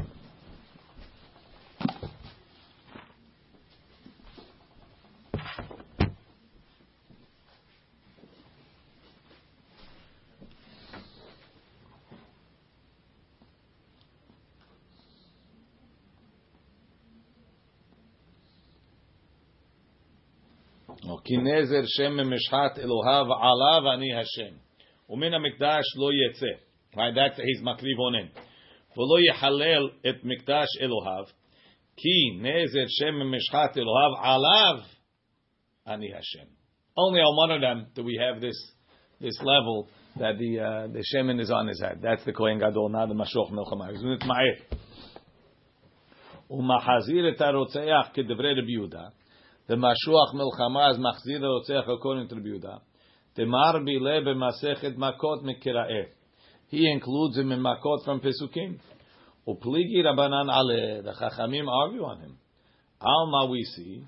[21.25, 24.55] כי נזר שם ממשחת אלוהיו עליו אני השם.
[25.11, 26.63] ומן המקדש לא יצא.
[26.95, 28.29] Right, that's his מקריב אונן.
[28.97, 31.25] ולא יחלל את מקדש אלוהיו,
[31.97, 34.81] כי נזר שם ממשחת אלוהיו עליו
[35.89, 36.49] Ani Hashem.
[36.97, 38.59] Only on one of them do we have this
[39.21, 42.01] this level that the uh, the shemen is on his head.
[42.03, 43.91] That's the Kohen Gadol, not the Mashuach Milchama.
[43.91, 44.77] He's doing it ma'eh.
[46.51, 49.09] ומחזיר את הרוצח כדברי רבי יהודה.
[49.66, 52.82] the Mashuach Melchama is Machzir Rotzeach according to Yehuda.
[53.36, 56.08] The Marbi Lebe Masechet Makot Mekiraeh.
[56.68, 58.80] He includes him in Makot from Pesukim.
[59.48, 61.04] Upligi Rabbanan Ale.
[61.04, 62.38] The Chachamim argue on him.
[63.00, 64.06] Alma we see.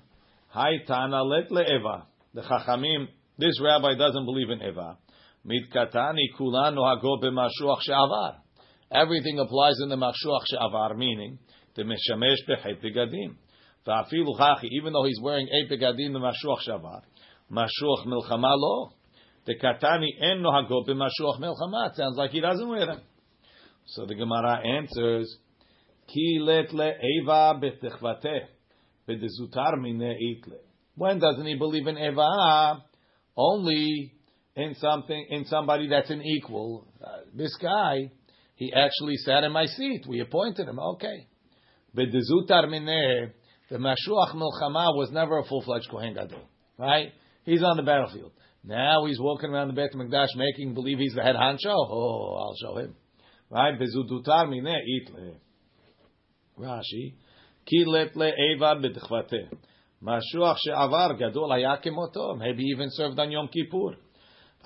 [0.54, 2.02] Haitana let le'eva.
[2.34, 4.98] The Chachamim, this rabbi doesn't believe in Eva.
[5.46, 8.36] Mitkatani kulanu hago mashuach she'avar.
[8.90, 11.38] Everything applies in the mashuach she'avar, meaning
[11.76, 13.36] the meshamesh b'chet begadim.
[13.88, 17.02] Even though he's wearing eight begadim mashuach she'avar,
[17.50, 18.92] mashuach milchama lo.
[19.46, 21.94] The katani en no hago b'mashuach milchama.
[21.94, 23.00] Sounds like he doesn't wear them.
[23.86, 25.36] So the Gemara answers,
[26.08, 28.40] Ki let le'eva b'techvateh.
[29.08, 30.58] B'dezutar mine itle.
[30.96, 32.82] When doesn't he believe in Eva?
[33.36, 34.14] Only
[34.56, 36.88] in something, in somebody that's an equal.
[37.04, 38.10] Uh, this guy,
[38.56, 40.04] he actually sat in my seat.
[40.08, 40.78] We appointed him.
[40.78, 41.28] Okay.
[41.96, 43.30] B'dezutar mineh,
[43.70, 46.40] the Mashuach Milchama was never a full-fledged Kohen Gadol.
[46.78, 47.12] Right?
[47.44, 48.32] He's on the battlefield.
[48.62, 51.66] Now he's walking around the Beit HaMikdash making believe he's the head honcho.
[51.66, 52.94] Oh, I'll show him.
[53.50, 53.78] Right?
[53.78, 55.36] B'zudutar mineh itle.
[56.58, 57.14] Rashi.
[57.64, 59.48] Ki let le'eva b'techvateh.
[60.02, 62.36] Mashuach she'avar gadol haya kemoto.
[62.38, 63.96] Maybe even served on Yom Kippur.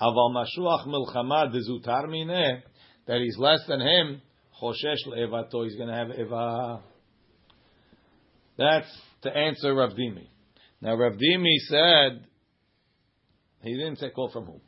[0.01, 2.61] Aval mashuach milchama dezutar mineh.
[3.07, 4.21] That he's less than him.
[4.61, 5.63] Choshesh le'evato.
[5.63, 6.81] He's going to have eva.
[8.57, 8.87] That's
[9.23, 10.27] to answer Rav Dimi.
[10.81, 12.25] Now Rav Dimi said,
[13.61, 14.61] he didn't say call from who.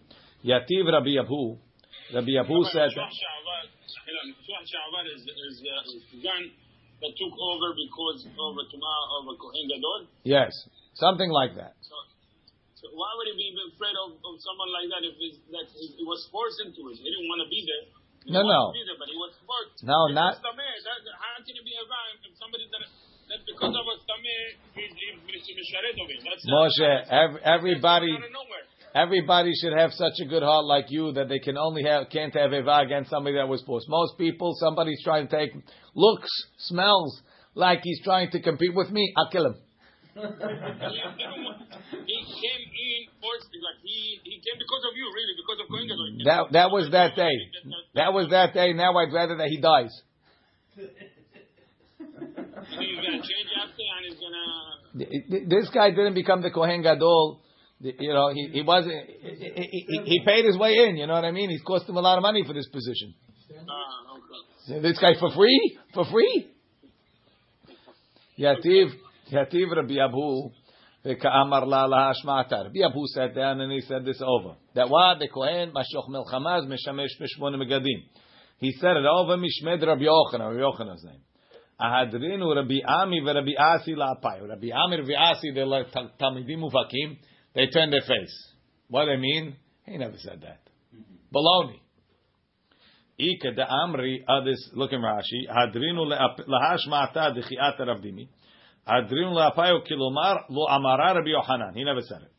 [0.45, 1.57] Yativ Rabbi Abu.
[2.13, 2.89] Rabbi Abu said,
[5.13, 6.29] is is uh,
[7.03, 10.07] that took over because over tomorrow over Kohen Gadol.
[10.23, 10.51] yes,
[10.95, 11.75] something like that.
[11.83, 11.95] So,
[12.79, 16.03] so why would he be afraid of, of someone like that if it's, that he,
[16.07, 17.03] was forced into it?
[17.03, 17.85] He didn't want to be there.
[18.23, 18.71] He No, no.
[18.71, 19.83] be there, but he was forced.
[19.83, 21.83] No, If not- that, how can it be a
[22.23, 22.83] if somebody that
[23.33, 24.45] that because of a tameh
[24.77, 26.21] he's he's misharet of it?
[26.21, 28.65] That's Moshe, ev- everybody, out of nowhere.
[28.93, 32.33] everybody should have such a good heart like you that they can only have can't
[32.35, 33.89] have eva against somebody that was forced.
[33.89, 35.51] Most people, somebody's trying to take
[35.95, 36.29] looks,
[36.69, 37.21] smells
[37.55, 39.11] like he's trying to compete with me.
[39.17, 39.55] I'll kill him.
[40.13, 40.37] He, didn't
[41.41, 41.57] want-
[42.05, 45.87] he came in forced like he he came because of you really because of Kohen
[45.89, 46.05] Gadol.
[46.25, 47.33] That that was that day.
[47.95, 48.73] That was that day.
[48.73, 49.89] Now I'd rather that he dies.
[52.75, 55.47] And he's gonna change after and he's gonna.
[55.49, 57.41] This guy didn't become the Kohen Gadol.
[57.79, 58.93] You know, he, he wasn't.
[59.21, 60.97] He, he, he paid his way in.
[60.97, 61.49] You know what I mean?
[61.49, 63.13] He's cost him a lot of money for this position.
[63.67, 64.81] Ah, okay.
[64.81, 65.77] This guy for free?
[65.93, 66.47] For free?
[68.39, 68.91] Yativ,
[69.31, 70.49] Yativ Rabbi Abu,
[71.05, 72.13] Amar la la.
[72.25, 74.55] Rabbi Abu sat down and he said this over.
[74.75, 75.19] That what?
[75.19, 78.03] The Kohen, Mashoch Melchamaz, Meshamesh Mishmon Megadim.
[78.59, 81.21] He said it over Mishmed Rabbi Yochanan, Rabbi Yochanan's name.
[81.79, 84.47] Ahadrinu Rabbi Ami Rabbi Asi la'apayu.
[84.47, 87.17] Rabbi Ami, Rabbi Asi, they're like tal- Talmidim Mufakim.
[87.55, 88.51] They turn their face.
[88.89, 89.55] What do they mean?
[89.85, 90.61] He never said that.
[90.95, 91.35] Mm-hmm.
[91.35, 91.79] Baloney.
[93.17, 96.07] Ika de Amri, others, look in Rashi, Hadrinu
[96.47, 98.27] lahash ma'ata dechiat Rav Dimi.
[98.87, 101.75] Hadrinu le'apayu kilomar lo amara Rabbi Yochanan.
[101.75, 102.31] He never said it.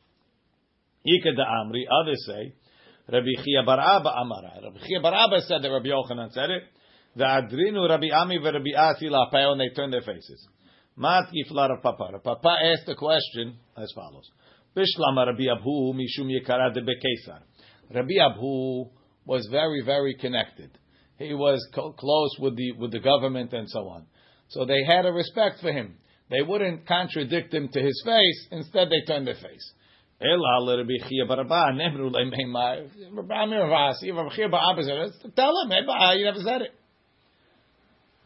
[1.04, 2.54] Ika de Amri, others say,
[3.08, 4.52] Rabbi Chia bar Abba amara.
[4.62, 6.62] Rabbi Chia bar Abba said that Rabbi Yochanan said it.
[7.16, 10.48] The Adrinu Rabbi Ami Rabbi Asi la'apayu, and they turned their faces.
[10.96, 12.18] Mat gifla Rav Papa.
[12.22, 14.30] Papa asked the question as follows.
[14.76, 17.40] Bishlama Rabbi Abhu mishum yekara de bekesar.
[17.94, 18.90] Rabbi Abhu
[19.24, 20.70] was very, very connected.
[21.18, 24.06] He was co- close with the with the government and so on.
[24.48, 25.96] So they had a respect for him.
[26.30, 28.48] They wouldn't contradict him to his face.
[28.50, 29.72] Instead, they turned their face.
[30.20, 30.30] Tell
[35.62, 36.74] him, you never said it.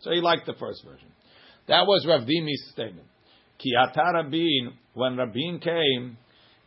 [0.00, 1.08] So he liked the first version.
[1.68, 3.06] That was Rav Dimi's statement.
[3.58, 6.16] Ki Rabin, when Rabin came,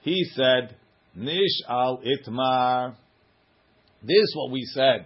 [0.02, 0.76] he said,
[1.16, 2.96] Nish al itmar.
[4.02, 5.06] This is what we said.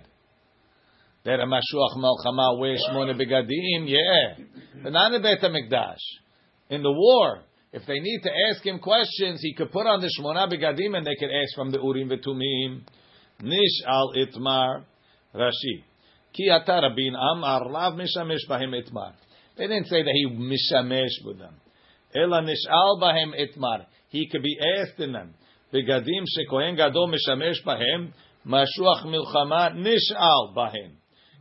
[1.25, 4.45] That a Mashuach Melchama wears Shmona Begadim, yeah.
[4.81, 5.97] But not in Beit HaMikdash.
[6.69, 10.09] In the war, If they need to ask him questions, he could put on the
[10.17, 12.81] Shmona Begadim and they could ask from the Urim Vetumim.
[13.41, 14.83] Nish al Itmar
[15.35, 15.83] Rashi.
[16.36, 19.12] Ki ata Rabin Amar Lav Mishamesh Bahem Itmar.
[19.56, 21.54] They didn't say that he mishamesh with them.
[22.14, 23.86] Ela nishal bahem itmar.
[24.08, 25.34] He could be asked in them.
[25.72, 28.12] Begadim shekohen gadol mishamesh bahem.
[28.46, 30.96] Mashuach milchama nishal bahem.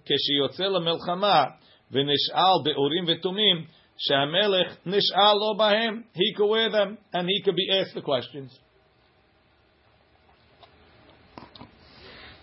[0.05, 1.45] כשיוצא למלחמה
[1.91, 3.65] ונשאל באורים ותומים,
[3.97, 8.57] שהמלך נשאל לו בהם, he could wear them, and he could be asked the questions.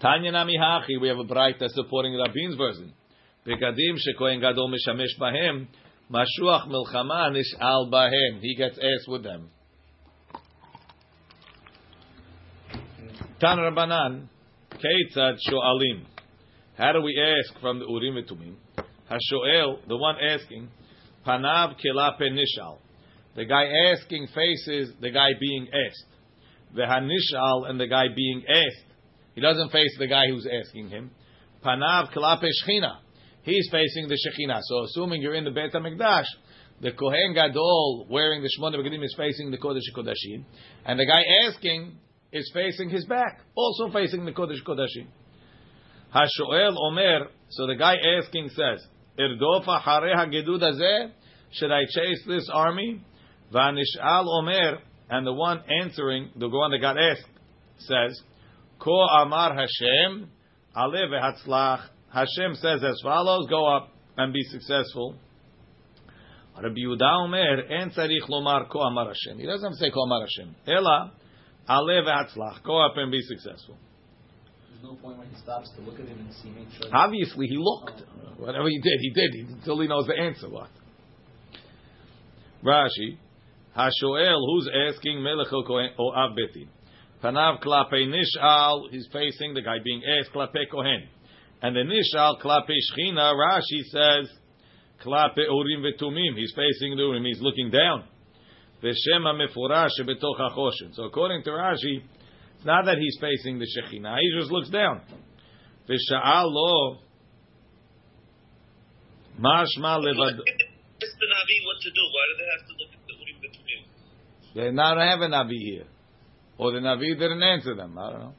[0.03, 2.93] Tanya Namihachi, we have a brighter supporting Rabin's version.
[3.47, 5.65] Pekadim shekohen gadol mishamesh bahem,
[6.11, 8.41] mashuach milchama nish'al bahem.
[8.41, 9.49] He gets asked with them.
[13.39, 14.27] Tan Rabbanan,
[14.71, 16.03] keitzad sho'alim.
[16.77, 18.55] How do we ask from the Urim Tumim?
[19.07, 20.67] Hashoel, the one asking,
[21.25, 22.79] panav kelape nish'al.
[23.37, 26.75] The guy asking faces the guy being asked.
[26.75, 28.92] The hanish'al and the guy being asked
[29.35, 31.11] he doesn't face the guy who's asking him.
[31.65, 32.97] Panav kelape shchina.
[33.43, 34.61] He's facing the Shekhinah.
[34.63, 36.25] So assuming you're in the Beit HaMikdash,
[36.81, 40.43] the Kohen Gadol wearing the Shmona Begadim is facing the Kodesh Kodashim,
[40.85, 41.97] and the guy asking
[42.31, 45.07] is facing his back, also facing the Kodesh Kodashim.
[46.13, 48.85] Hashoel Omer, so the guy asking says,
[49.19, 51.11] Irdof Hare HaGedud Hazeh,
[51.51, 53.01] should I chase this army?
[53.53, 57.27] Vanishal Omer, and the one answering, the one that got asked,
[57.79, 58.21] says,
[58.83, 60.29] Ko Amar Hashem,
[60.75, 65.15] Ale ve'hatzlach, Hashem says as follows: Go up and be successful.
[66.61, 69.39] Rabbi Yehuda Omer, En tzarich lomar ko amar Hashem.
[69.39, 70.55] He doesn't say ko amar Hashem.
[70.67, 71.13] Ela,
[71.69, 72.61] ale ve'atzlach.
[72.63, 73.77] Go up and be successful.
[74.69, 76.93] There's no point when he stops to look at him and see, make sure.
[76.93, 78.03] Obviously, he looked.
[78.37, 80.49] Whatever he did, he did until he knows the answer.
[80.49, 80.69] What?
[82.63, 83.17] Rashi,
[83.77, 86.67] Hashoel, who's asking Melech or Av Betin?
[87.23, 88.89] Panav klape nishal.
[88.91, 91.07] He's facing the guy being asked klape Kohen.
[91.62, 93.33] And the nishal klape shchina.
[93.33, 94.29] Rashi says
[95.05, 96.36] klape urim vetumim.
[96.36, 97.23] He's facing the urim.
[97.23, 98.03] He's looking down.
[98.83, 100.93] V'shem mefurash betoch hachoshen.
[100.93, 102.01] So according to Rashi,
[102.55, 104.17] it's not that he's facing the shechina.
[104.19, 105.01] He just looks down.
[105.88, 106.97] V'sha'al lo
[109.39, 110.39] mashma levad.
[111.03, 112.03] Ask the Navi what to do.
[112.12, 113.81] Why do they have to look at the Urim Betumim?
[114.55, 115.88] They now have a navi here,
[116.57, 117.97] or the navi didn't answer them.
[117.97, 118.33] I don't know.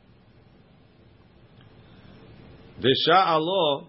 [2.80, 3.88] V'sha'al lo.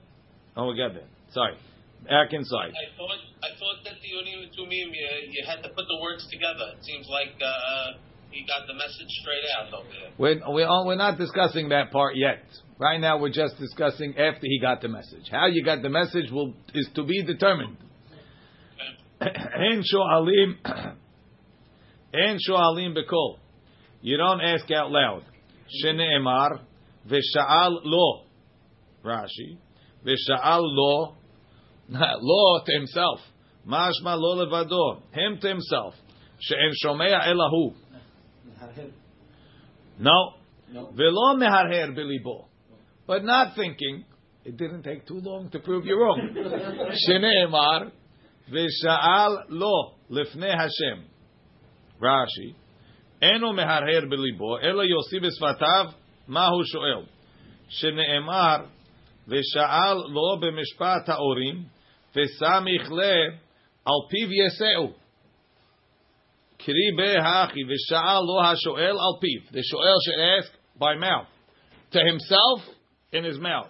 [0.57, 1.07] Oh, we got that.
[1.31, 1.55] Sorry.
[2.03, 2.69] Back inside.
[2.71, 6.27] I thought I thought that the Urim Betumim you, you had to put the words
[6.31, 6.77] together.
[6.77, 7.97] It seems like uh,
[8.29, 10.11] he got the message straight out over there.
[10.17, 12.43] We're, we're, all- we're not discussing that part yet.
[12.77, 15.29] Right now, we're just discussing after he got the message.
[15.31, 17.77] How you got the message will is to be determined.
[19.21, 20.57] En shoalim,
[22.13, 23.39] en shoalim bekol.
[24.05, 25.23] You don't ask out loud.
[25.83, 26.59] Shene'emar
[27.09, 28.25] v'sha'al lo.
[29.03, 29.57] Rashi
[30.05, 31.15] v'sha'al lo.
[31.89, 33.19] Lo to himself.
[33.67, 35.01] Mashma lo levado.
[35.11, 35.95] Him to himself.
[36.39, 37.73] She'en shomea elahu.
[39.97, 40.33] No.
[40.71, 42.45] Velo meharher bilibo.
[43.07, 44.05] But not thinking,
[44.43, 46.29] it didn't take too long to prove you wrong.
[47.09, 47.91] Shene'emar,
[48.51, 51.05] v'sha'al lo, lifnei Hashem.
[51.99, 52.53] Rashi,
[53.21, 55.93] eno meharher bilibo, elo yosi b'svatav,
[56.27, 57.05] mahu shoel.
[57.81, 58.67] Shene'emar,
[59.27, 61.65] v'sha'al lo b'mishpat ha'orim,
[62.15, 63.39] v'samich le,
[63.85, 64.93] al piv yeseu.
[66.59, 69.51] Kri hachi v'sha'al lo ha'shoel al piv.
[69.51, 71.27] The shoel should ask by mouth.
[71.91, 72.61] To himself,
[73.15, 73.69] in his mouth.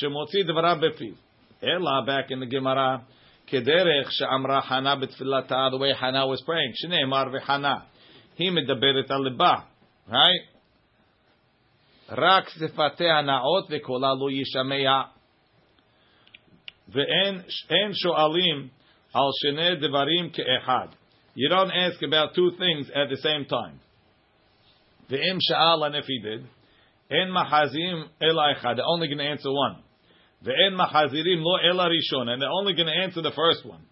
[0.00, 1.14] Shemotzi dvarav befiv.
[1.62, 3.04] Ela, back in the Gemara,
[3.50, 6.72] kederech she'amra Hana betfilata, the way Hana was praying.
[6.84, 7.84] Shneimar v'Hana.
[8.35, 9.63] He medaberet al liba.
[10.07, 10.57] Right?
[12.09, 15.01] רק שפתיה נאות וקולה לא יישמע.
[16.89, 18.67] ואין אין שואלים
[19.13, 20.87] על שני דברים כאחד.
[21.35, 23.77] You don't ask about two things at the same time.
[25.09, 26.45] ואם שאל, and if he did,
[27.11, 28.75] אין מחזירים אלא אחד.
[28.75, 29.81] They're only going to answer one.
[30.41, 32.29] ואין מחזירים לא אלא ראשון.
[32.29, 33.90] And they're only going to answer the first one.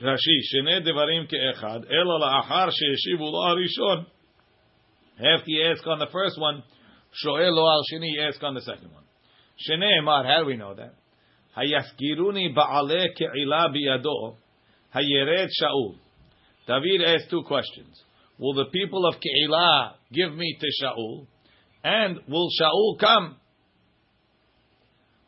[0.00, 4.04] רש"י, שני דברים כאחד, אלא לאחר שהשיבו לו הראשון.
[5.18, 6.60] After you ask on the first one,
[7.12, 9.06] שואל לו על שני, you ask on the second one.
[9.56, 11.06] שנאמר, how do we know that?
[11.56, 14.34] היסגירוני בעלי קהילה בידו,
[14.94, 15.94] הירד שאול.
[16.66, 18.02] David asked two questions.
[18.38, 21.26] Will the people of Keilah give me to Shaul?
[21.84, 23.36] And will Shaul come?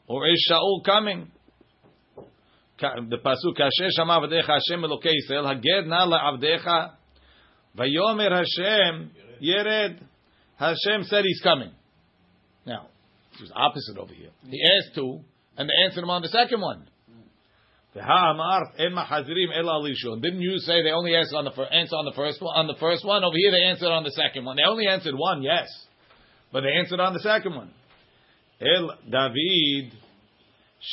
[0.09, 1.31] Or is Shaul coming?
[3.10, 6.92] The pasuk Kasher Shama Avdecha Hashem Elokei Yisrael Haged Na LaAvdecha
[7.78, 9.12] Vayomer Hashem
[9.42, 10.00] Yered
[10.58, 11.72] Hashem said he's coming.
[12.66, 12.88] Now,
[13.34, 14.30] it was opposite over here.
[14.50, 15.20] He asked two,
[15.58, 16.88] and they answered him on the second one.
[17.96, 18.08] Didn't
[20.42, 22.56] you say they only answer on the fir- answer on the first one?
[22.56, 24.58] On the first one over here, they answered on the second one.
[24.58, 25.68] They only answered one, yes,
[26.52, 27.72] but they answered on the second one.
[28.62, 29.94] El David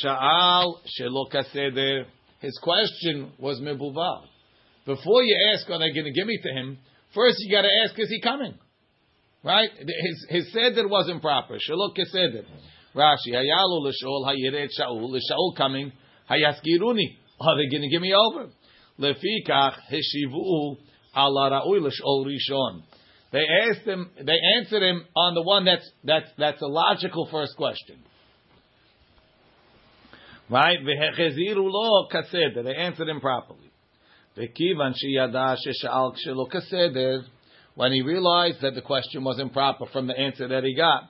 [0.03, 2.05] Sha'al Shelo Kaseder.
[2.39, 4.23] His question was mebuval.
[4.85, 6.77] Before you ask, are they going to give me to him?
[7.13, 8.55] First, you got to ask, is he coming?
[9.43, 9.69] Right?
[9.77, 11.55] His his seder wasn't proper.
[11.55, 12.45] Shelo Kaseder.
[12.95, 15.91] Rashi Hayalu l'Shaul Hayiret Shaul l'Shaul coming.
[16.29, 17.17] Hayaskiruni.
[17.39, 18.49] Are they going to give me over?
[18.99, 20.77] Lefikach Heshivu
[21.15, 22.83] ala Ra'ui Rishon.
[23.31, 24.09] They asked him.
[24.17, 27.97] They answered him on the one that's that's that's a logical first question.
[30.51, 30.79] Right?
[30.83, 32.65] V'hecheziru lo kaseder.
[32.65, 33.71] They answered him properly.
[34.37, 37.23] V'kivan sheyada sheshal kshelo kaseder.
[37.75, 41.03] When he realized that the question was improper from the answer that he got,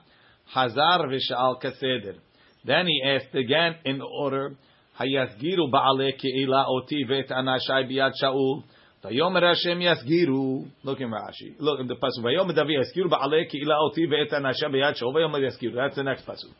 [0.46, 2.18] hazar v'shal kaseder.
[2.64, 4.54] Then he asked again in order.
[5.00, 8.62] Hayasgiru ba'ale ke'ila oti v'et anashai biyad shaul.
[9.02, 10.70] Vayomer Hashem yasgiru.
[10.84, 11.56] Look in Rashi.
[11.58, 12.22] Look in the pasuk.
[12.22, 15.12] Vayomer Davi yasgiru ba'ale ke'ila oti v'et anashai biyad shaul.
[15.12, 15.74] Vayomer yasgiru.
[15.74, 16.52] That's the next pasuk.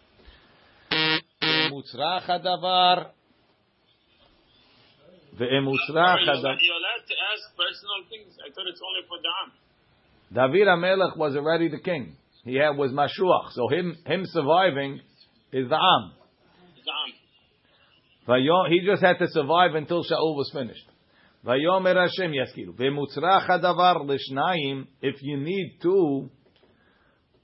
[8.68, 9.50] It's only for Da'am.
[10.34, 12.16] David HaMelech was already the king.
[12.44, 13.52] He had, was Mashuach.
[13.52, 15.00] So him, him surviving
[15.52, 16.12] is the Am.
[18.68, 20.86] He just had to survive until Shaul was finished.
[21.44, 22.74] Vayomer Hashem yaskiru.
[22.76, 24.86] Ve'mutzrach hadavar l'shnayim.
[25.00, 26.30] If you need two,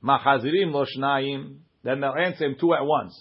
[0.04, 3.20] machazirim lo shnayim, then they'll answer him two at once.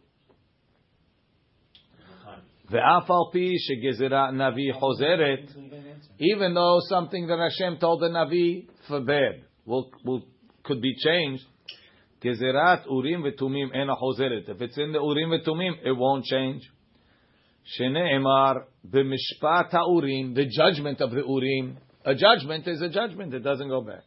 [6.19, 10.23] even though something that Hashem told the Navi forbid will, will,
[10.63, 11.43] could be changed
[12.23, 14.47] Gezerat Urim v'Tumim ena chozeret.
[14.47, 16.61] If it's in the Urim v'Tumim, it won't change.
[17.79, 21.77] Shene'emar b'mishpat ha'urim, the judgment of the Urim.
[22.05, 24.03] A judgment is a judgment; it doesn't go back.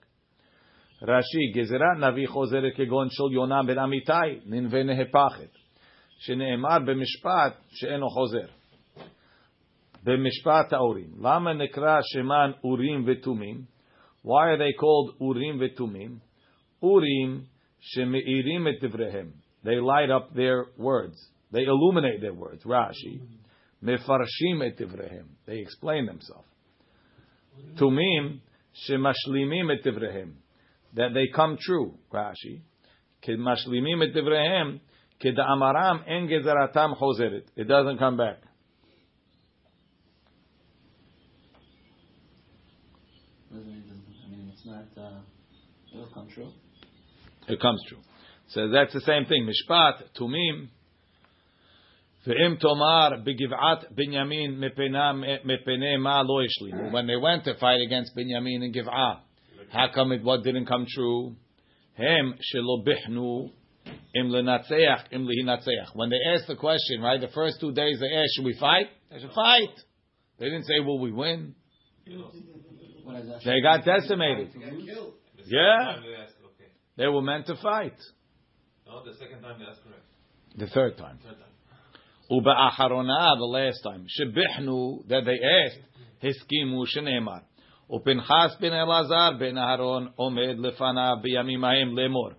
[1.03, 5.51] Rashi Gezerat Navi chozeret kegon shel Yonah ben Amitai ninve nehepachet.
[6.20, 8.50] Shene'emar b'mishpat she'eno chozer.
[10.04, 11.10] במשפט האורים.
[11.22, 13.62] למה נקרא שמן אורים ותומים?
[14.26, 16.18] Why are they called אורים ותומים?
[16.84, 17.42] אורים
[17.80, 19.32] שמאירים את דבריהם.
[19.64, 21.18] They light up their words.
[21.52, 22.66] They illuminate their words.
[22.66, 23.20] Rashi.
[23.82, 25.26] מפרשים את דבריהם.
[25.46, 26.50] They explain themselves.
[27.78, 28.38] תומים
[28.74, 30.32] שמשלימים את דבריהם.
[30.96, 32.14] That they come true.
[32.14, 32.60] Rashi.
[33.22, 34.78] כמשלימים את דבריהם,
[35.23, 37.45] Keda'amaram en gezeratam chozeret.
[37.57, 38.39] It doesn't come back.
[43.53, 45.21] I mean, it's not, uh,
[45.93, 46.51] it'll true.
[47.49, 47.99] It comes true.
[48.49, 49.49] So that's the same thing.
[49.49, 50.69] Mishpat, Tumim.
[52.27, 52.37] When
[57.07, 59.19] they went to fight against Binyamin and Giv'ah,
[59.71, 61.37] how come it what didn't come true?
[61.95, 63.51] Hem shelo bichnu.
[64.15, 65.95] Im lenatzeach, im lehinatzeach.
[65.95, 68.87] When they asked the question, right, the first two days they asked, should we fight?
[69.11, 69.75] They should fight.
[70.39, 71.55] They didn't say, will we win?
[72.07, 74.51] They got decimated.
[75.47, 75.97] Yeah.
[76.97, 77.97] They were meant to fight.
[78.87, 80.05] No, the second time that's correct.
[80.57, 81.19] The third time.
[82.31, 84.07] Uba the last time.
[84.19, 85.81] Shebihnu, that they asked,
[86.23, 87.43] hiskimu shenemar.
[87.91, 92.35] Upinchas bin Elazar bin Aharon omed lefana biyamim ahim lemor.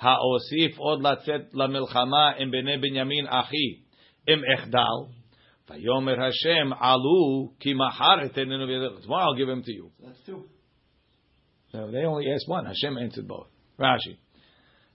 [0.00, 3.74] האוסיף עוד לצאת למלחמה עם בני בנימין אחי,
[4.28, 5.22] אם אחדל,
[5.70, 9.04] ויאמר השם עלו כי מחר אתננו בידיך.
[9.04, 9.90] Tomorrow I'll give him to you.
[10.00, 10.44] That's two.
[11.74, 12.66] No, they only asked one.
[12.66, 13.48] Hashem answered both.
[13.80, 14.16] Rashi.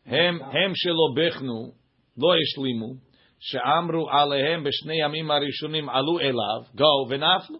[0.05, 1.71] הם, הם שלא ביחנו,
[2.17, 2.93] לא השלימו,
[3.39, 7.57] שאמרו עליהם בשני ימים הראשונים עלו אליו, go ונפלו.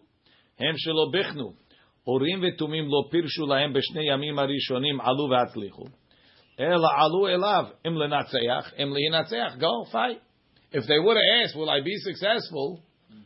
[0.60, 1.54] הם שלא ביחנו,
[2.08, 5.86] אורים ותומים לא פירשו להם בשני ימים הראשונים עלו והצליחו.
[6.63, 9.59] Ela alu elav im lenatzeach im lihinatzeach.
[9.59, 10.21] Go fight.
[10.71, 12.83] If they would have asked, "Will I be successful?"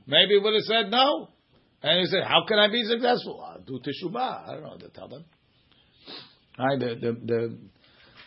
[0.06, 1.28] Maybe would have said no.
[1.82, 3.40] And he said, "How can I be successful?
[3.40, 5.24] I'll do teshubah." I don't know what to tell them.
[6.58, 7.58] Right, the, the, the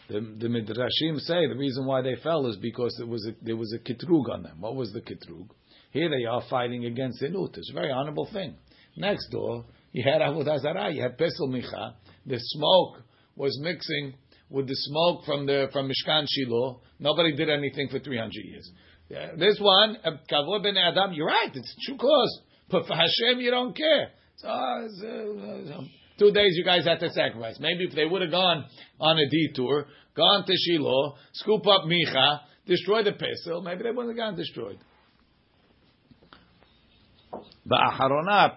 [0.10, 3.56] the, the midrashim say the reason why they fell is because there was a, there
[3.56, 4.60] was a kitrug on them.
[4.60, 5.50] What was the kitrug?
[5.92, 7.58] Here they are fighting against inut.
[7.58, 8.56] It's a very honorable thing.
[8.98, 11.94] Next door, you had avodah zarah, you had pesel micha.
[12.26, 13.04] The smoke
[13.36, 14.16] was mixing
[14.50, 16.82] with the smoke from the from Mishkan Shiloh.
[17.00, 18.72] Nobody did anything for 300 years.
[19.10, 19.98] Yeah, this one,
[20.32, 22.42] Kavod ben Adam, you're right, it's too close.
[22.70, 24.10] But for Hashem, you don't care.
[24.38, 25.90] So, uh, uh um,
[26.20, 27.58] two days you guys had to sacrifice.
[27.60, 28.66] Maybe if they would have gone
[29.00, 34.10] on a detour, gone to Shiloh, scoop up Micha, destroy the pesel, maybe they wouldn't
[34.10, 34.78] have gotten destroyed.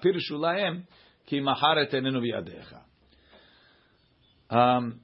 [0.01, 0.83] פירשו להם
[1.27, 2.75] כי בידיך.
[4.51, 5.01] Um,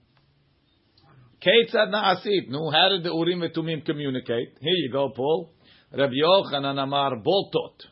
[1.49, 2.49] Ketzad na'asit.
[2.49, 4.59] Nu, how did the Urim Tumim communicate?
[4.61, 5.51] Here you go, Paul.
[5.92, 7.86] Rabbi Yochanan Amar boltot.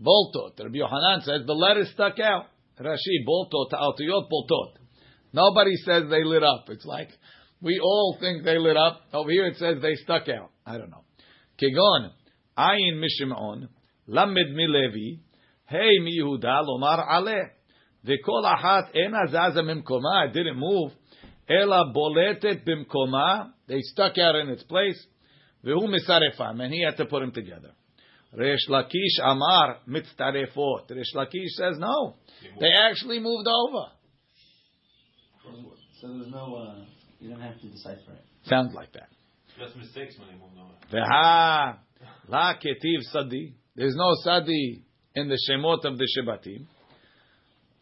[0.00, 0.58] Boltot.
[0.58, 2.46] Rabbi Yochanan says the letter stuck out.
[2.80, 4.72] Rashi boltot, altiyot boltot.
[5.32, 6.64] Nobody says they lit up.
[6.68, 7.10] It's like
[7.60, 9.02] we all think they lit up.
[9.12, 10.50] Over here it says they stuck out.
[10.66, 11.04] I don't know.
[11.62, 12.10] Kegon,
[12.58, 13.68] ayin mishimon,
[14.08, 15.20] lamed milevi,
[15.66, 17.50] hey Mi Yehuda lomar ale.
[18.04, 20.28] V'kol ahat ena zaza mimkoma.
[20.28, 20.92] I didn't move.
[21.50, 25.04] Ela boletet bimkoma, they stuck out in its place.
[25.64, 27.72] V'hu misarefam, and he had to put them together.
[28.32, 30.90] Resh Lakish Amar mitztarefot.
[30.90, 32.14] Resh Lakish says no.
[32.60, 33.86] They actually moved over.
[36.00, 36.84] So there's no, uh,
[37.18, 38.24] you don't have to decipher it.
[38.44, 39.08] Sounds like that.
[39.58, 40.74] Just mistakes when they move over.
[40.92, 41.78] Veha
[42.28, 43.54] la ketiv sadi.
[43.74, 44.82] There's no sadi
[45.14, 46.66] in the shemot of the shebatim.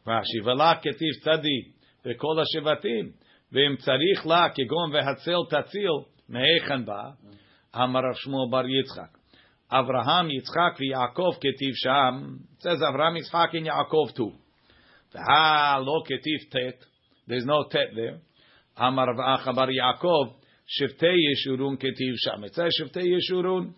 [0.07, 3.13] Rashi vela ketiv sadi vekol shebatim.
[3.53, 7.17] Tzarich la kegon vehatzel tatzil me'echan ba.
[7.73, 9.11] Amar Rav Shmuel bar Yitzchak.
[9.71, 12.47] Avraham, Yitzchak, Yaakov ketiv sham.
[12.57, 14.33] It says Avraham, Yitzchak, and Yaakov too.
[15.15, 16.79] Veha lo ketiv tet.
[17.27, 18.21] There's no tet there.
[18.77, 20.35] Amar Acha bar Yaakov,
[20.81, 22.45] Shivtei Yeshurun ketiv sham.
[22.45, 23.75] It says Shivtei Yeshurun.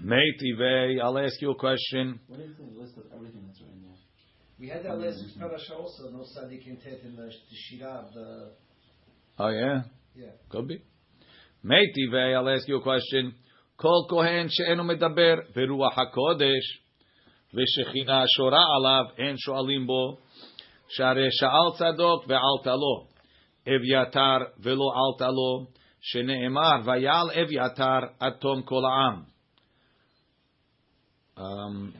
[0.00, 2.20] Meitivei, I'll ask you a question.
[2.28, 3.97] What is the list of everything that's written there?
[4.59, 8.05] We had that last week's parasha also, no Sadiq and Tet in the, the Shira
[8.05, 8.51] of the.
[9.39, 9.81] Oh yeah?
[10.15, 10.31] Yeah.
[10.49, 10.81] Could be.
[11.65, 13.33] Meitivei, I'll ask you a question.
[13.77, 16.83] Kol kohen she'enu medaber beruach hakodesh
[17.53, 20.17] ושכינה שורה עליו, אין שואלים בו,
[20.87, 23.07] שהרי שאל צדוק ועלת לו,
[23.67, 25.65] אביתר ולא עלת לו,
[26.01, 29.23] שנאמר, ויעל אביתר עד תום כל העם.
[31.37, 31.93] Um,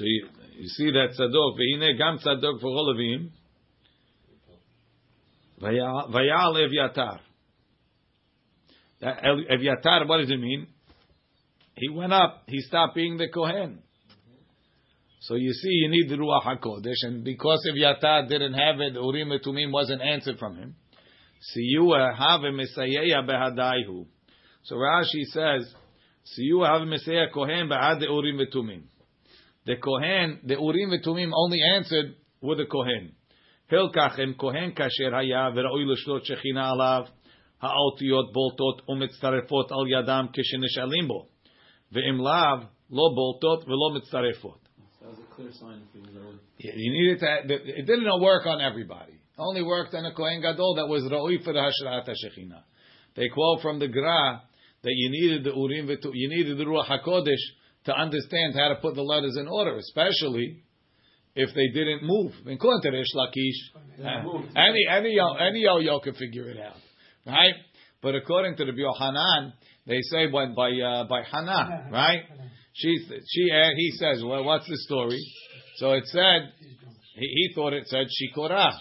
[0.00, 0.28] so you,
[0.58, 3.28] you see that צדוק, והנה גם צדוק וכל לווים,
[6.12, 7.16] ויעל אביתר.
[9.00, 10.66] That Evyatar, what does it mean?
[11.76, 12.44] He went up.
[12.46, 13.82] He stopped being the Kohen.
[15.20, 19.32] So you see, you need the Ruach HaKodesh, and because Evyatar didn't have it, Urim
[19.32, 20.76] and Tumim wasn't answered from him.
[21.54, 24.06] Siyua have Messiah behadaihu.
[24.62, 25.74] So Rashi says,
[26.38, 28.82] Siyua have Messiah Kohen behad the Urim and Tumim.
[29.66, 33.12] The Kohen, the Urim and Tumim only answered with the Kohen.
[33.70, 37.08] Hilkach em Kohen kasher haya v'ra'oi l'shlot shechina alav.
[37.62, 41.26] האותיות בולטות ומצטרפות על ידם כשנשאלים בו.
[41.92, 42.58] ואם לאו,
[42.90, 44.58] לא בולטות ולא מצטרפות.
[45.00, 46.38] That was a clear sign if he was already.
[46.58, 49.12] You needed to, it didn't work on everybody.
[49.12, 52.62] It only worked on a Kohen Gadol that was Ra'ui for the Hashrat HaShekhinah.
[53.14, 54.42] They quote from the Gra
[54.82, 57.44] that you needed the Urim, v'tu- you needed the Ruach HaKodesh
[57.85, 60.63] to understand how to put the letters in order, especially
[61.35, 62.33] if they didn't move.
[62.45, 63.59] Including to Rish Lakish.
[64.55, 66.75] Any, any, any yo-yo could figure it out.
[67.25, 67.53] Right?
[68.01, 69.53] But according to the Yohanan,
[69.85, 72.23] they say when by uh, by Hannah, right?
[72.73, 75.19] She she uh, he says, well, what's the story?
[75.77, 76.51] So it said
[77.15, 78.71] he, he thought it said Shikora,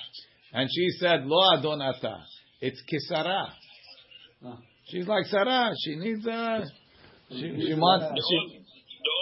[0.53, 2.19] and she said Lo Adonata.
[2.61, 3.49] It's Kisara.
[4.87, 5.71] She's like Sarah.
[5.85, 6.65] She needs uh
[7.31, 7.37] she,
[7.67, 8.60] she wants she,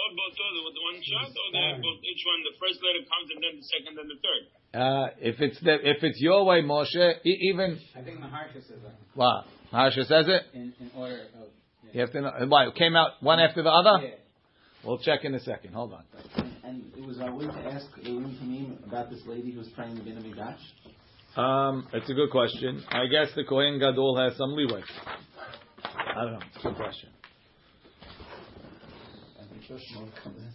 [0.09, 3.39] Old botot with one shot, or the both, each one, the first letter comes and
[3.45, 4.41] then the second and the third.
[4.73, 8.81] uh if it's the if it's your way, Moshe, e- even I think Maharsha says
[8.81, 10.43] that what Maharsha says it.
[10.53, 11.47] in, in order of.
[11.93, 14.05] You have to know why it came out one after the other.
[14.05, 14.13] Yeah.
[14.83, 15.73] We'll check in a second.
[15.73, 16.03] Hold on.
[16.37, 19.67] And, and it was our way to ask Urim Tamim about this lady who was
[19.69, 20.57] praying the Bin Mikdash.
[21.37, 22.83] Um, it's a good question.
[22.89, 24.81] I guess the Kohen Gadol has some leeway.
[25.83, 26.39] I don't know.
[26.55, 27.09] It's a good question.
[29.68, 30.52] And the Josh Shmuel comes in.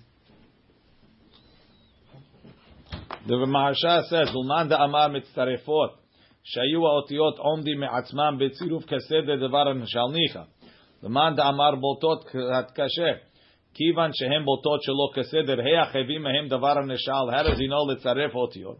[3.27, 5.99] The Maharsha says, "Ulman da amar mitzarefot
[6.43, 10.41] שהיו האותיות עומדים מעצמם בצירוף כסדר דבר הנשל ניחא.
[11.03, 12.25] למאן דאמר בולטות
[12.75, 13.11] קשה,
[13.73, 18.77] כיוון שהן בולטות שלא כסדר, היח הביא מהם דבר הנשל, הרי דינו לצרף אותיות.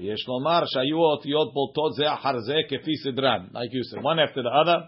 [0.00, 4.42] ויש לומר שהיו האותיות בולטות זה אחר זה כפי סדרן, like you said, one after
[4.42, 4.80] the other,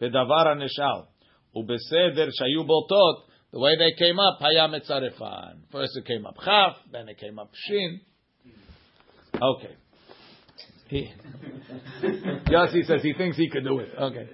[0.00, 1.00] בדבר הנשל.
[1.54, 5.59] ובסדר שהיו בולטות, the way they came up, Hayam Etzarefan.
[5.71, 8.01] First it came up Chaf, then it came up Shin.
[9.35, 9.75] Okay.
[10.89, 11.11] He,
[12.47, 13.89] Yossi says he thinks he could do it.
[13.97, 14.27] Okay.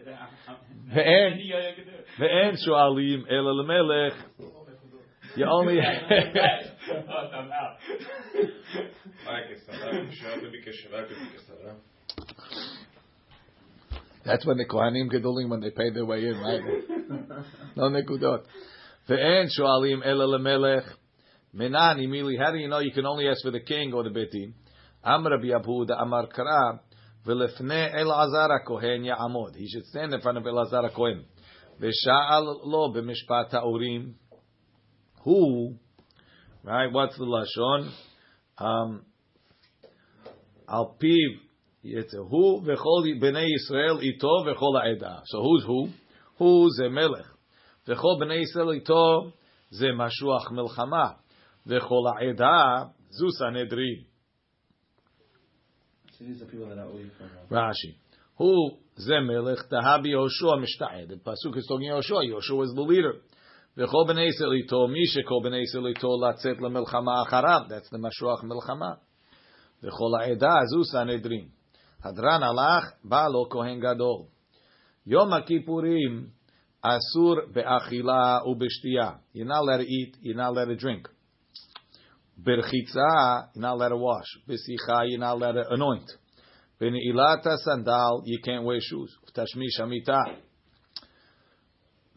[2.20, 4.14] Ve'en shu'alim el melech.
[5.36, 5.80] You only...
[14.26, 16.62] That's when the Kohanim Gedolim, when they pay their way in, right?
[17.76, 18.44] No nekudot.
[19.08, 20.86] Ve'en shoalim ela lemelech.
[21.56, 22.38] Menan imili.
[22.40, 24.54] How do you know you can only ask for the king or the betin?
[25.04, 26.80] Amr Abuda Amar Kara.
[27.26, 29.56] V'lefne Elazar Kohen ya'amod.
[29.56, 31.26] He should stand in front of Elazar Kohen.
[31.82, 34.14] Ve'sha'al lo b'mishpat ha'urim.
[35.24, 35.76] Who,
[36.64, 37.92] right, what's the Lashon?
[38.58, 39.06] Um,
[40.68, 41.40] al piv
[41.84, 45.24] Hu v'chol b'nei Yisrael ito v'chol ha'eda.
[45.26, 45.90] So who's who?
[46.38, 47.33] Who's ze melech.
[47.88, 49.34] V'chol b'nei Yisrael ito
[49.72, 51.18] ze mashuach milchama.
[51.68, 54.06] V'chol ha'eda zu sanedrin.
[56.18, 57.96] So these are people that are away from uh, Rashi.
[58.38, 61.10] Who ze melech tahabi Yoshua mishta'ed.
[61.10, 62.24] The pasuk is talking Yoshua.
[62.24, 63.16] Yoshua was the leader.
[63.78, 67.68] V'chol b'nei Yisrael ito mi shekol b'nei Yisrael ito latzet lemilchama acharav.
[67.68, 68.98] That's the mashuach milchama.
[69.84, 71.52] V'chol ha'eda zu sanedrin.
[72.02, 74.30] Hadran alach balo kohen gadol.
[75.06, 75.32] Yom
[76.84, 79.18] asur be'achila u'b'shtiya.
[79.34, 80.18] You're not allowed to eat.
[80.22, 81.08] You're not allowed to drink.
[82.42, 84.26] Berchitza, you're not allowed to wash.
[84.48, 86.12] B'sicha, you're not allowed to anoint.
[86.82, 89.16] B'ne'ilata sandal, you can't wear shoes.
[89.36, 90.20] Tashmish amita.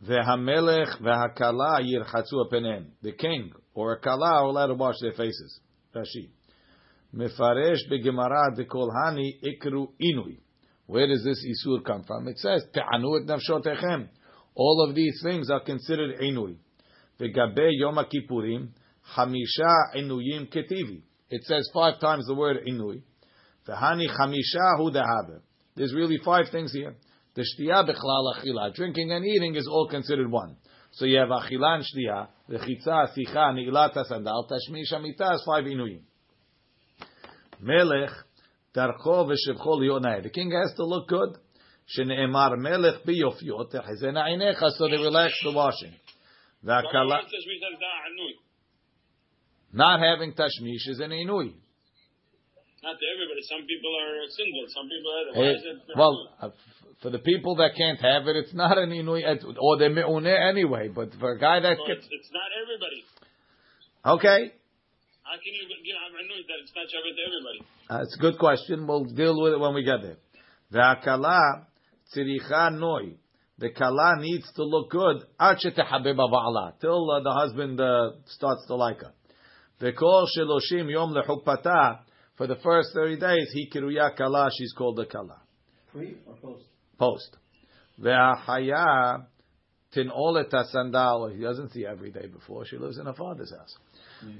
[0.04, 2.86] Ve'hamelech ve'hakala yirchatzu penem.
[3.02, 5.60] The king or a kala are allowed to wash their faces.
[5.94, 6.30] Rashi.
[7.14, 10.38] Mefaresh begemara de kolhani ikru inui.
[10.86, 12.28] Where does this isur come from?
[12.28, 14.08] It says te'anu et nafshotechem.
[14.56, 16.56] All of these things are considered inui.
[17.20, 18.70] Vegabe yom kippurim
[19.14, 21.02] hamisha inuyim ketivi.
[21.28, 23.02] It says five times the word inui.
[23.68, 25.40] V'hani hamisha hu dehaber.
[25.76, 26.94] There's really five things here.
[27.34, 28.74] The shtiya bechlal achila.
[28.74, 30.56] Drinking and eating is all considered one.
[30.92, 36.00] So you have achila and shtiya, v'chitza, sicha, ni'ilat sandal, tashmish amita is five inuyim.
[37.60, 38.10] Melech
[38.74, 40.22] darcho v'shevcho liyonai.
[40.22, 41.36] The king has to look good.
[41.94, 45.94] Shene'emar melech biyofyot tehezena einecha, so they relax the washing.
[46.64, 47.20] V'akala,
[49.72, 51.52] not having tashmish is an inui.
[52.82, 53.42] Not to everybody.
[53.50, 54.64] Some people are single.
[54.68, 55.44] Some people are.
[55.44, 55.58] It?
[55.96, 56.50] well, uh,
[57.02, 59.22] for the people that can't have it, it's not an inui,
[59.60, 60.88] or they're me'uneh anyway.
[60.88, 63.04] But for a guy that Well, can, it's, it's not everybody.
[64.16, 64.54] okay,
[65.22, 67.60] How can you give Amranut that it's not Shabbat to everybody?
[67.90, 68.86] uh, it's a good question.
[68.86, 70.16] We'll deal with it when we get there.
[70.72, 71.65] V'akala
[72.14, 73.16] tziricha noi.
[73.58, 78.66] The kala needs to look good ad shetehabeb ba'ala till uh, the husband uh, starts
[78.66, 79.12] to like her.
[79.80, 82.00] V'kol sheloshim yom lechupata.
[82.36, 84.50] For the first thirty days, he kiruya kala.
[84.56, 85.40] She's called a kala.
[85.90, 86.64] pre or post.
[86.98, 87.36] post.
[87.98, 89.24] Ve'ahaya
[89.94, 91.34] tin'olet sandal.
[91.34, 92.66] He doesn't see every day before.
[92.66, 93.74] She lives in her father's house.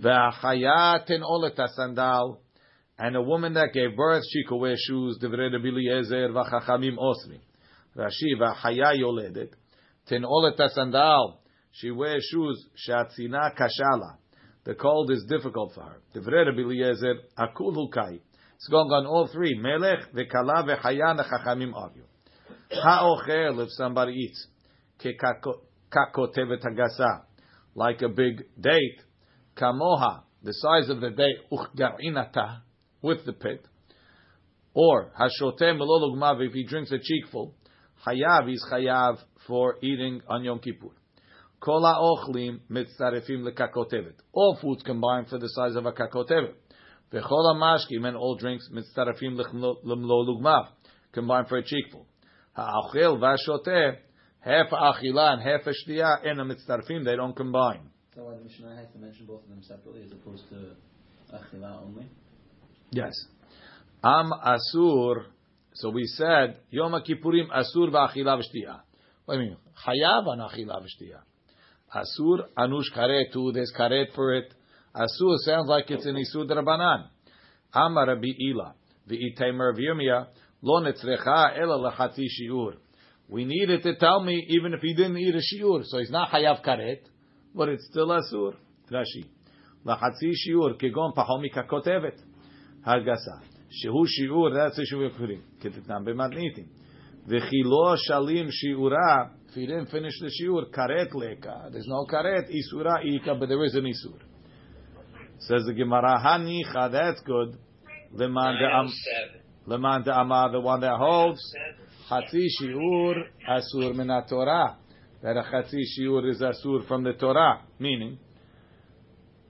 [0.03, 2.41] Ve'ahaya tin'olet sandal.
[2.99, 5.19] And a woman that gave birth, she could wear shoes.
[5.23, 7.41] Divrei Rabbi Eliezer v'chachamim osri.
[7.97, 9.51] Rashi ve'ahaya yoledet.
[10.09, 11.39] Tin'olet sandal.
[11.73, 12.67] She wears shoes.
[12.89, 14.17] Shatzina kashala.
[14.65, 16.01] The cold is difficult for her.
[16.15, 18.21] Divrei Rabbi Eliezer akul hukai.
[18.57, 19.59] It's going on all three.
[19.59, 22.05] Melech ve'kala ve'haya nechachamim argue.
[22.71, 24.49] Ha'ochel, if somebody eats,
[25.01, 27.23] kakotevet hagasa,
[27.75, 29.01] like a big date,
[29.57, 32.63] kamoha, the size of the date, uchgarinata,
[33.03, 33.65] with the pit,
[34.75, 37.55] or hashotem melolugmav, if he drinks a cheekful,
[38.07, 40.91] hayav is hayav for eating on Yom Kippur.
[41.61, 44.15] Kol ha'ochlim mitzarefim lekakotevet.
[44.33, 46.55] All foods combined for the size of a kakotevet.
[47.13, 49.41] V'chol ha'mashkim and all drinks mitzarefim
[49.85, 50.69] lemlolugmav,
[51.13, 52.07] combined for a cheekful.
[52.55, 53.97] Ha'achil v'ashoteh,
[54.41, 57.91] half achila and half shtiya, and a mitzarfim, they don't combine.
[58.15, 60.75] So why the Mishnah has to mention both of them separately as opposed to
[61.35, 62.09] achila only.
[62.91, 63.13] Yes.
[64.03, 65.27] Am asur.
[65.77, 68.81] So we said Yom Kippurim asur v'achila v'shtiya.
[69.27, 69.57] What do you mean?
[69.87, 71.21] Chayav an achila v'shtiya.
[71.95, 73.53] Asur anush karet too.
[73.53, 74.55] There's karet for it.
[74.95, 77.09] Asur sounds like it's an isur drabanan.
[77.75, 78.75] Am Rabbi Ila
[79.07, 80.29] v'itaymer v'yirmiyah
[80.63, 82.77] Lo netzrecha ela lechatzi shiur.
[83.29, 85.85] We needed to tell me even if he didn't eat a shiur.
[85.85, 87.01] So he's not hayav karet,
[87.55, 88.55] but it's still asur.
[88.91, 89.27] Rashi.
[89.85, 92.19] Lechatzi shiur kegon pahomi kakotevet.
[92.87, 93.56] Hagasa.
[93.71, 95.41] Shehu shiur, that's the shiur kurim.
[95.61, 96.67] Ketetnam b'matnitim.
[97.29, 99.31] V'chilo shalim shiura.
[99.49, 101.71] If he didn't finish the shiur, karet leka.
[101.73, 104.21] There's no karet, isura ika, but there is an isur.
[105.39, 107.59] Says the Gemara, hanicha, that's good.
[108.13, 108.89] Leman de'am,
[109.67, 111.41] leman de'amah, the one that holds,
[112.09, 114.77] chatzi shiur asur min Torah.
[115.23, 117.63] That a chatzi shiur is asur from the Torah.
[117.79, 118.19] Meaning,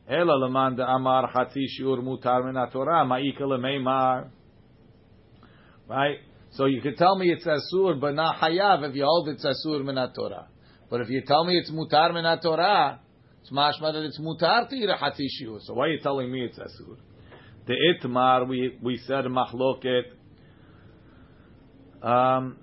[0.08, 4.30] Ela leman de'amar chatzi shiur mutar min Torah.
[5.88, 6.18] Right?
[6.52, 9.84] So you could tell me it's asur, but not hayav if you hold it's asur
[9.84, 10.46] min Torah.
[10.88, 13.00] But if you tell me it's mutar min Torah,
[13.40, 15.60] it's mashma that it's mutar to eat a chatzi shiur.
[15.62, 16.96] So why are you telling me it's asur?
[17.66, 20.04] The itmar we we said machloket.
[22.00, 22.58] Um,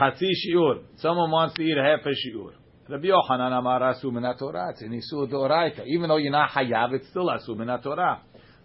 [0.00, 0.82] chatzi shiur.
[0.96, 2.52] Someone wants to eat half a shiur.
[2.86, 4.70] Rabbi Yochanan amar asu Torah.
[4.70, 5.86] It's an isur doraita.
[5.86, 8.20] Even though you're not hayav, it's still asu Torah.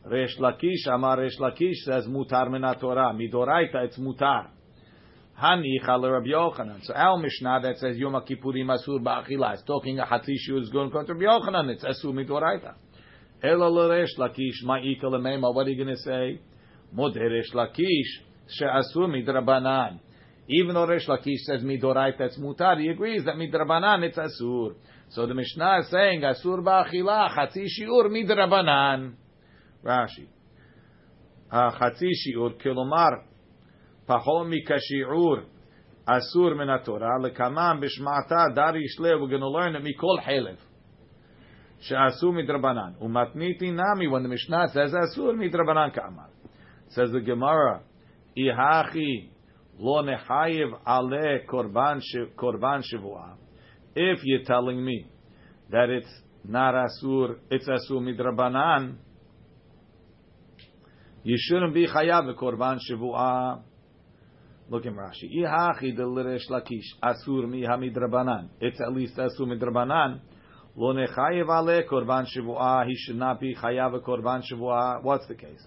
[0.05, 3.13] Resh Lakish amar Resh Lakish says mutar Torah.
[3.13, 4.47] Midoraita, it's mutar.
[5.41, 6.83] Hani chal Rabbi Yochanan.
[6.83, 10.69] So our Mishnah that says Yom Kippurim asur ba'achila is talking a hatzi shiur is
[10.69, 11.69] going to Rabbi Yochanan.
[11.69, 12.73] It's asur midoraita.
[13.41, 15.55] Ela l'resh lakish ma'ika l'meima.
[15.55, 16.41] What are you going to say?
[16.93, 20.01] Moderesh lakish she'asur midrabanan.
[20.51, 24.73] Even though Resh Lakish says midoraita that's mutar, he agrees that midrabanan it's asur.
[25.09, 29.13] So the Mishnah is saying asur ba'achila chatzi shiur midrabanan.
[29.85, 30.27] Rashi.
[31.51, 33.21] Ah, chatzi shiur kilomar
[34.09, 35.43] pachol mikashiur
[36.07, 39.21] asur min Torah lekamam b'shmata dari shle.
[39.21, 40.57] We're going to learn that mikol helev.
[41.81, 42.95] She'asu midrabanan.
[42.99, 46.29] Umatniti nami, when the Mishnah says asur midrabanan ka'amar.
[46.89, 47.83] Says the Gemara,
[48.35, 49.29] ihachi
[49.79, 52.01] lo nechayiv ale korban
[52.83, 53.35] shivua.
[53.95, 55.07] If you're telling me
[55.71, 58.97] that it's not asur, it's asur midrabanan,
[61.23, 63.61] you shouldn't be chayav korban shivua.
[64.69, 65.33] Look in Rashi.
[65.35, 68.49] Ihachi de l'resh lakish asur mi hamidrabanan.
[68.59, 70.19] It's at least asur midrabanan.
[70.75, 72.85] Lo nechayev ale korban shivua.
[72.85, 75.03] He should not be chayav korban shivua.
[75.03, 75.65] What's the case?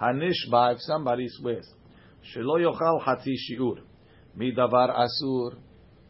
[0.00, 1.68] Hanishba, if somebody swears,
[2.34, 3.78] shelo yochal hatzi shiur,
[4.36, 5.56] midavar asur.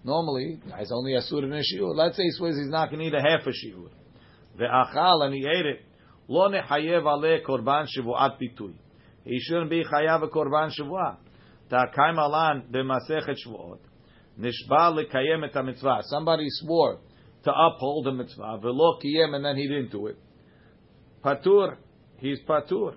[0.04, 1.94] Normally, it's only asur in a shiur.
[1.94, 3.88] Let's say he swears he's not going to eat a half a shiur.
[4.58, 5.80] Ve'achal, and he ate it.
[6.28, 8.74] Lo nechayev ale korban shivuat pitui.
[9.24, 11.16] He shouldn't be chayav a korban shivua.
[11.70, 13.78] Ta'kaim alan b'masechet shvuot.
[14.38, 16.04] Nishba lekayem et.
[16.06, 16.98] Somebody swore
[17.44, 18.58] to uphold the mitzvah.
[18.62, 20.18] V'lo kiyem, and then he didn't do it.
[21.24, 21.76] Patur,
[22.18, 22.96] he's patur.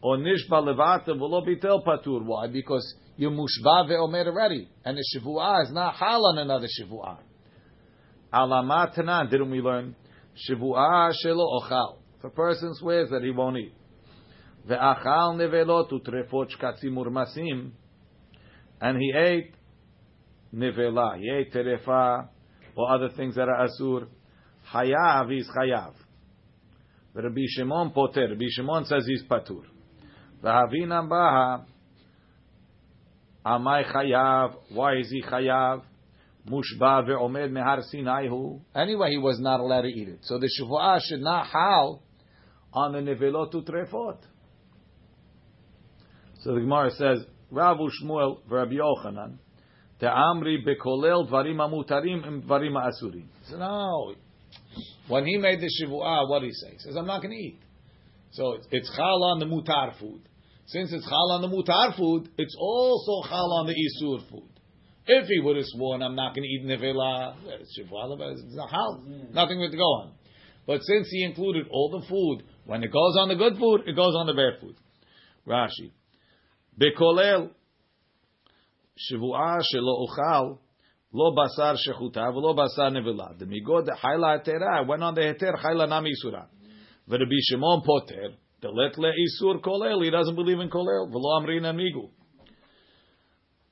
[0.00, 2.24] Or nishba levata v'lo bitel patur.
[2.24, 2.46] Why?
[2.46, 7.18] Because you mushba ve'omer already, and the shivua is not hal on another shivua.
[8.32, 9.96] Alamat tanan, didn't we learn?
[10.48, 11.98] Shivua shelo ochal.
[12.18, 13.72] If a person swears that he won't eat,
[14.68, 17.70] ve'achal nevelot utrefot shkatzim urmasim,
[18.80, 19.54] and he ate
[20.54, 22.28] nevela, he ate terefa,
[22.76, 24.06] or other things that are asur,
[24.72, 25.94] hayav is chayav.
[27.14, 28.28] Rabbi Shimon poter.
[28.28, 29.64] Rabbi Shimon says he's patur.
[30.42, 31.66] V'havina baha,
[33.44, 34.54] amai chayav.
[34.72, 35.82] Why is he chayav?
[36.48, 38.60] Mushba ve'omed mehar Sinai hu.
[38.74, 40.20] Anyway, he was not allowed to eat it.
[40.22, 42.02] So the shuvuah should not hal
[42.72, 44.18] on the nevelot utrefot.
[46.40, 49.38] So the Gemara says, Rav Shmuel v'Rabbi Yochanan,
[50.00, 53.26] Te'amri bekolel dvarim amutarim im dvarim asurim.
[53.50, 54.14] So no,
[55.08, 56.70] when he made the shivuah, what did he say?
[56.72, 57.58] He says, I'm not going to eat.
[58.31, 60.21] So it's, it's chal on the mutar food.
[60.65, 64.49] Since it's chal on the mutar food, it's also chal on the isur food.
[65.05, 68.69] If he would have sworn, I'm not going to eat nevela, it's shivuah, it's not
[68.69, 70.13] hal, nothing would go on.
[70.65, 73.95] But since he included all the food, when it goes on the good food, it
[73.95, 74.75] goes on the bad food.
[75.47, 75.91] Rashi.
[76.77, 77.47] בכולל
[78.95, 80.55] שבועה שלא אוכל
[81.13, 83.27] לא בשר שחוטה ולא בשר נבלה.
[83.37, 86.43] דמיגוד חיילה התרה, went on the היתר חיילה נמי איסורה.
[87.07, 88.27] ורבי שמעון פוטר,
[88.61, 92.09] דלת לאיסור כולל, he doesn't believe in כולל, ולא אמרין המיגו.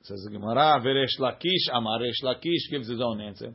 [0.02, 3.52] says the Gemara, וריש לקיש אמר, ריש לקיש gives his own answer.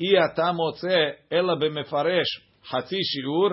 [0.00, 0.98] אי אתה מוצא
[1.32, 2.28] אלא במפרש
[2.64, 3.50] חצי שיעור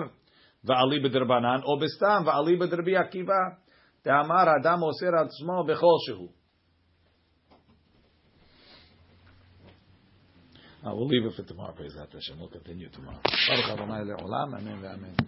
[0.64, 3.42] ועלי בדרבנן, או בסתם ועלי בדרבי עקיבא.
[4.04, 6.28] דאמר אדם אוסר על עצמו בכל שהוא.
[10.82, 12.40] I will leave it for tomorrow, praise Hashem.
[12.40, 13.20] We'll continue tomorrow.
[13.22, 15.26] Baruch Adonai le'olam, amen ve'amen.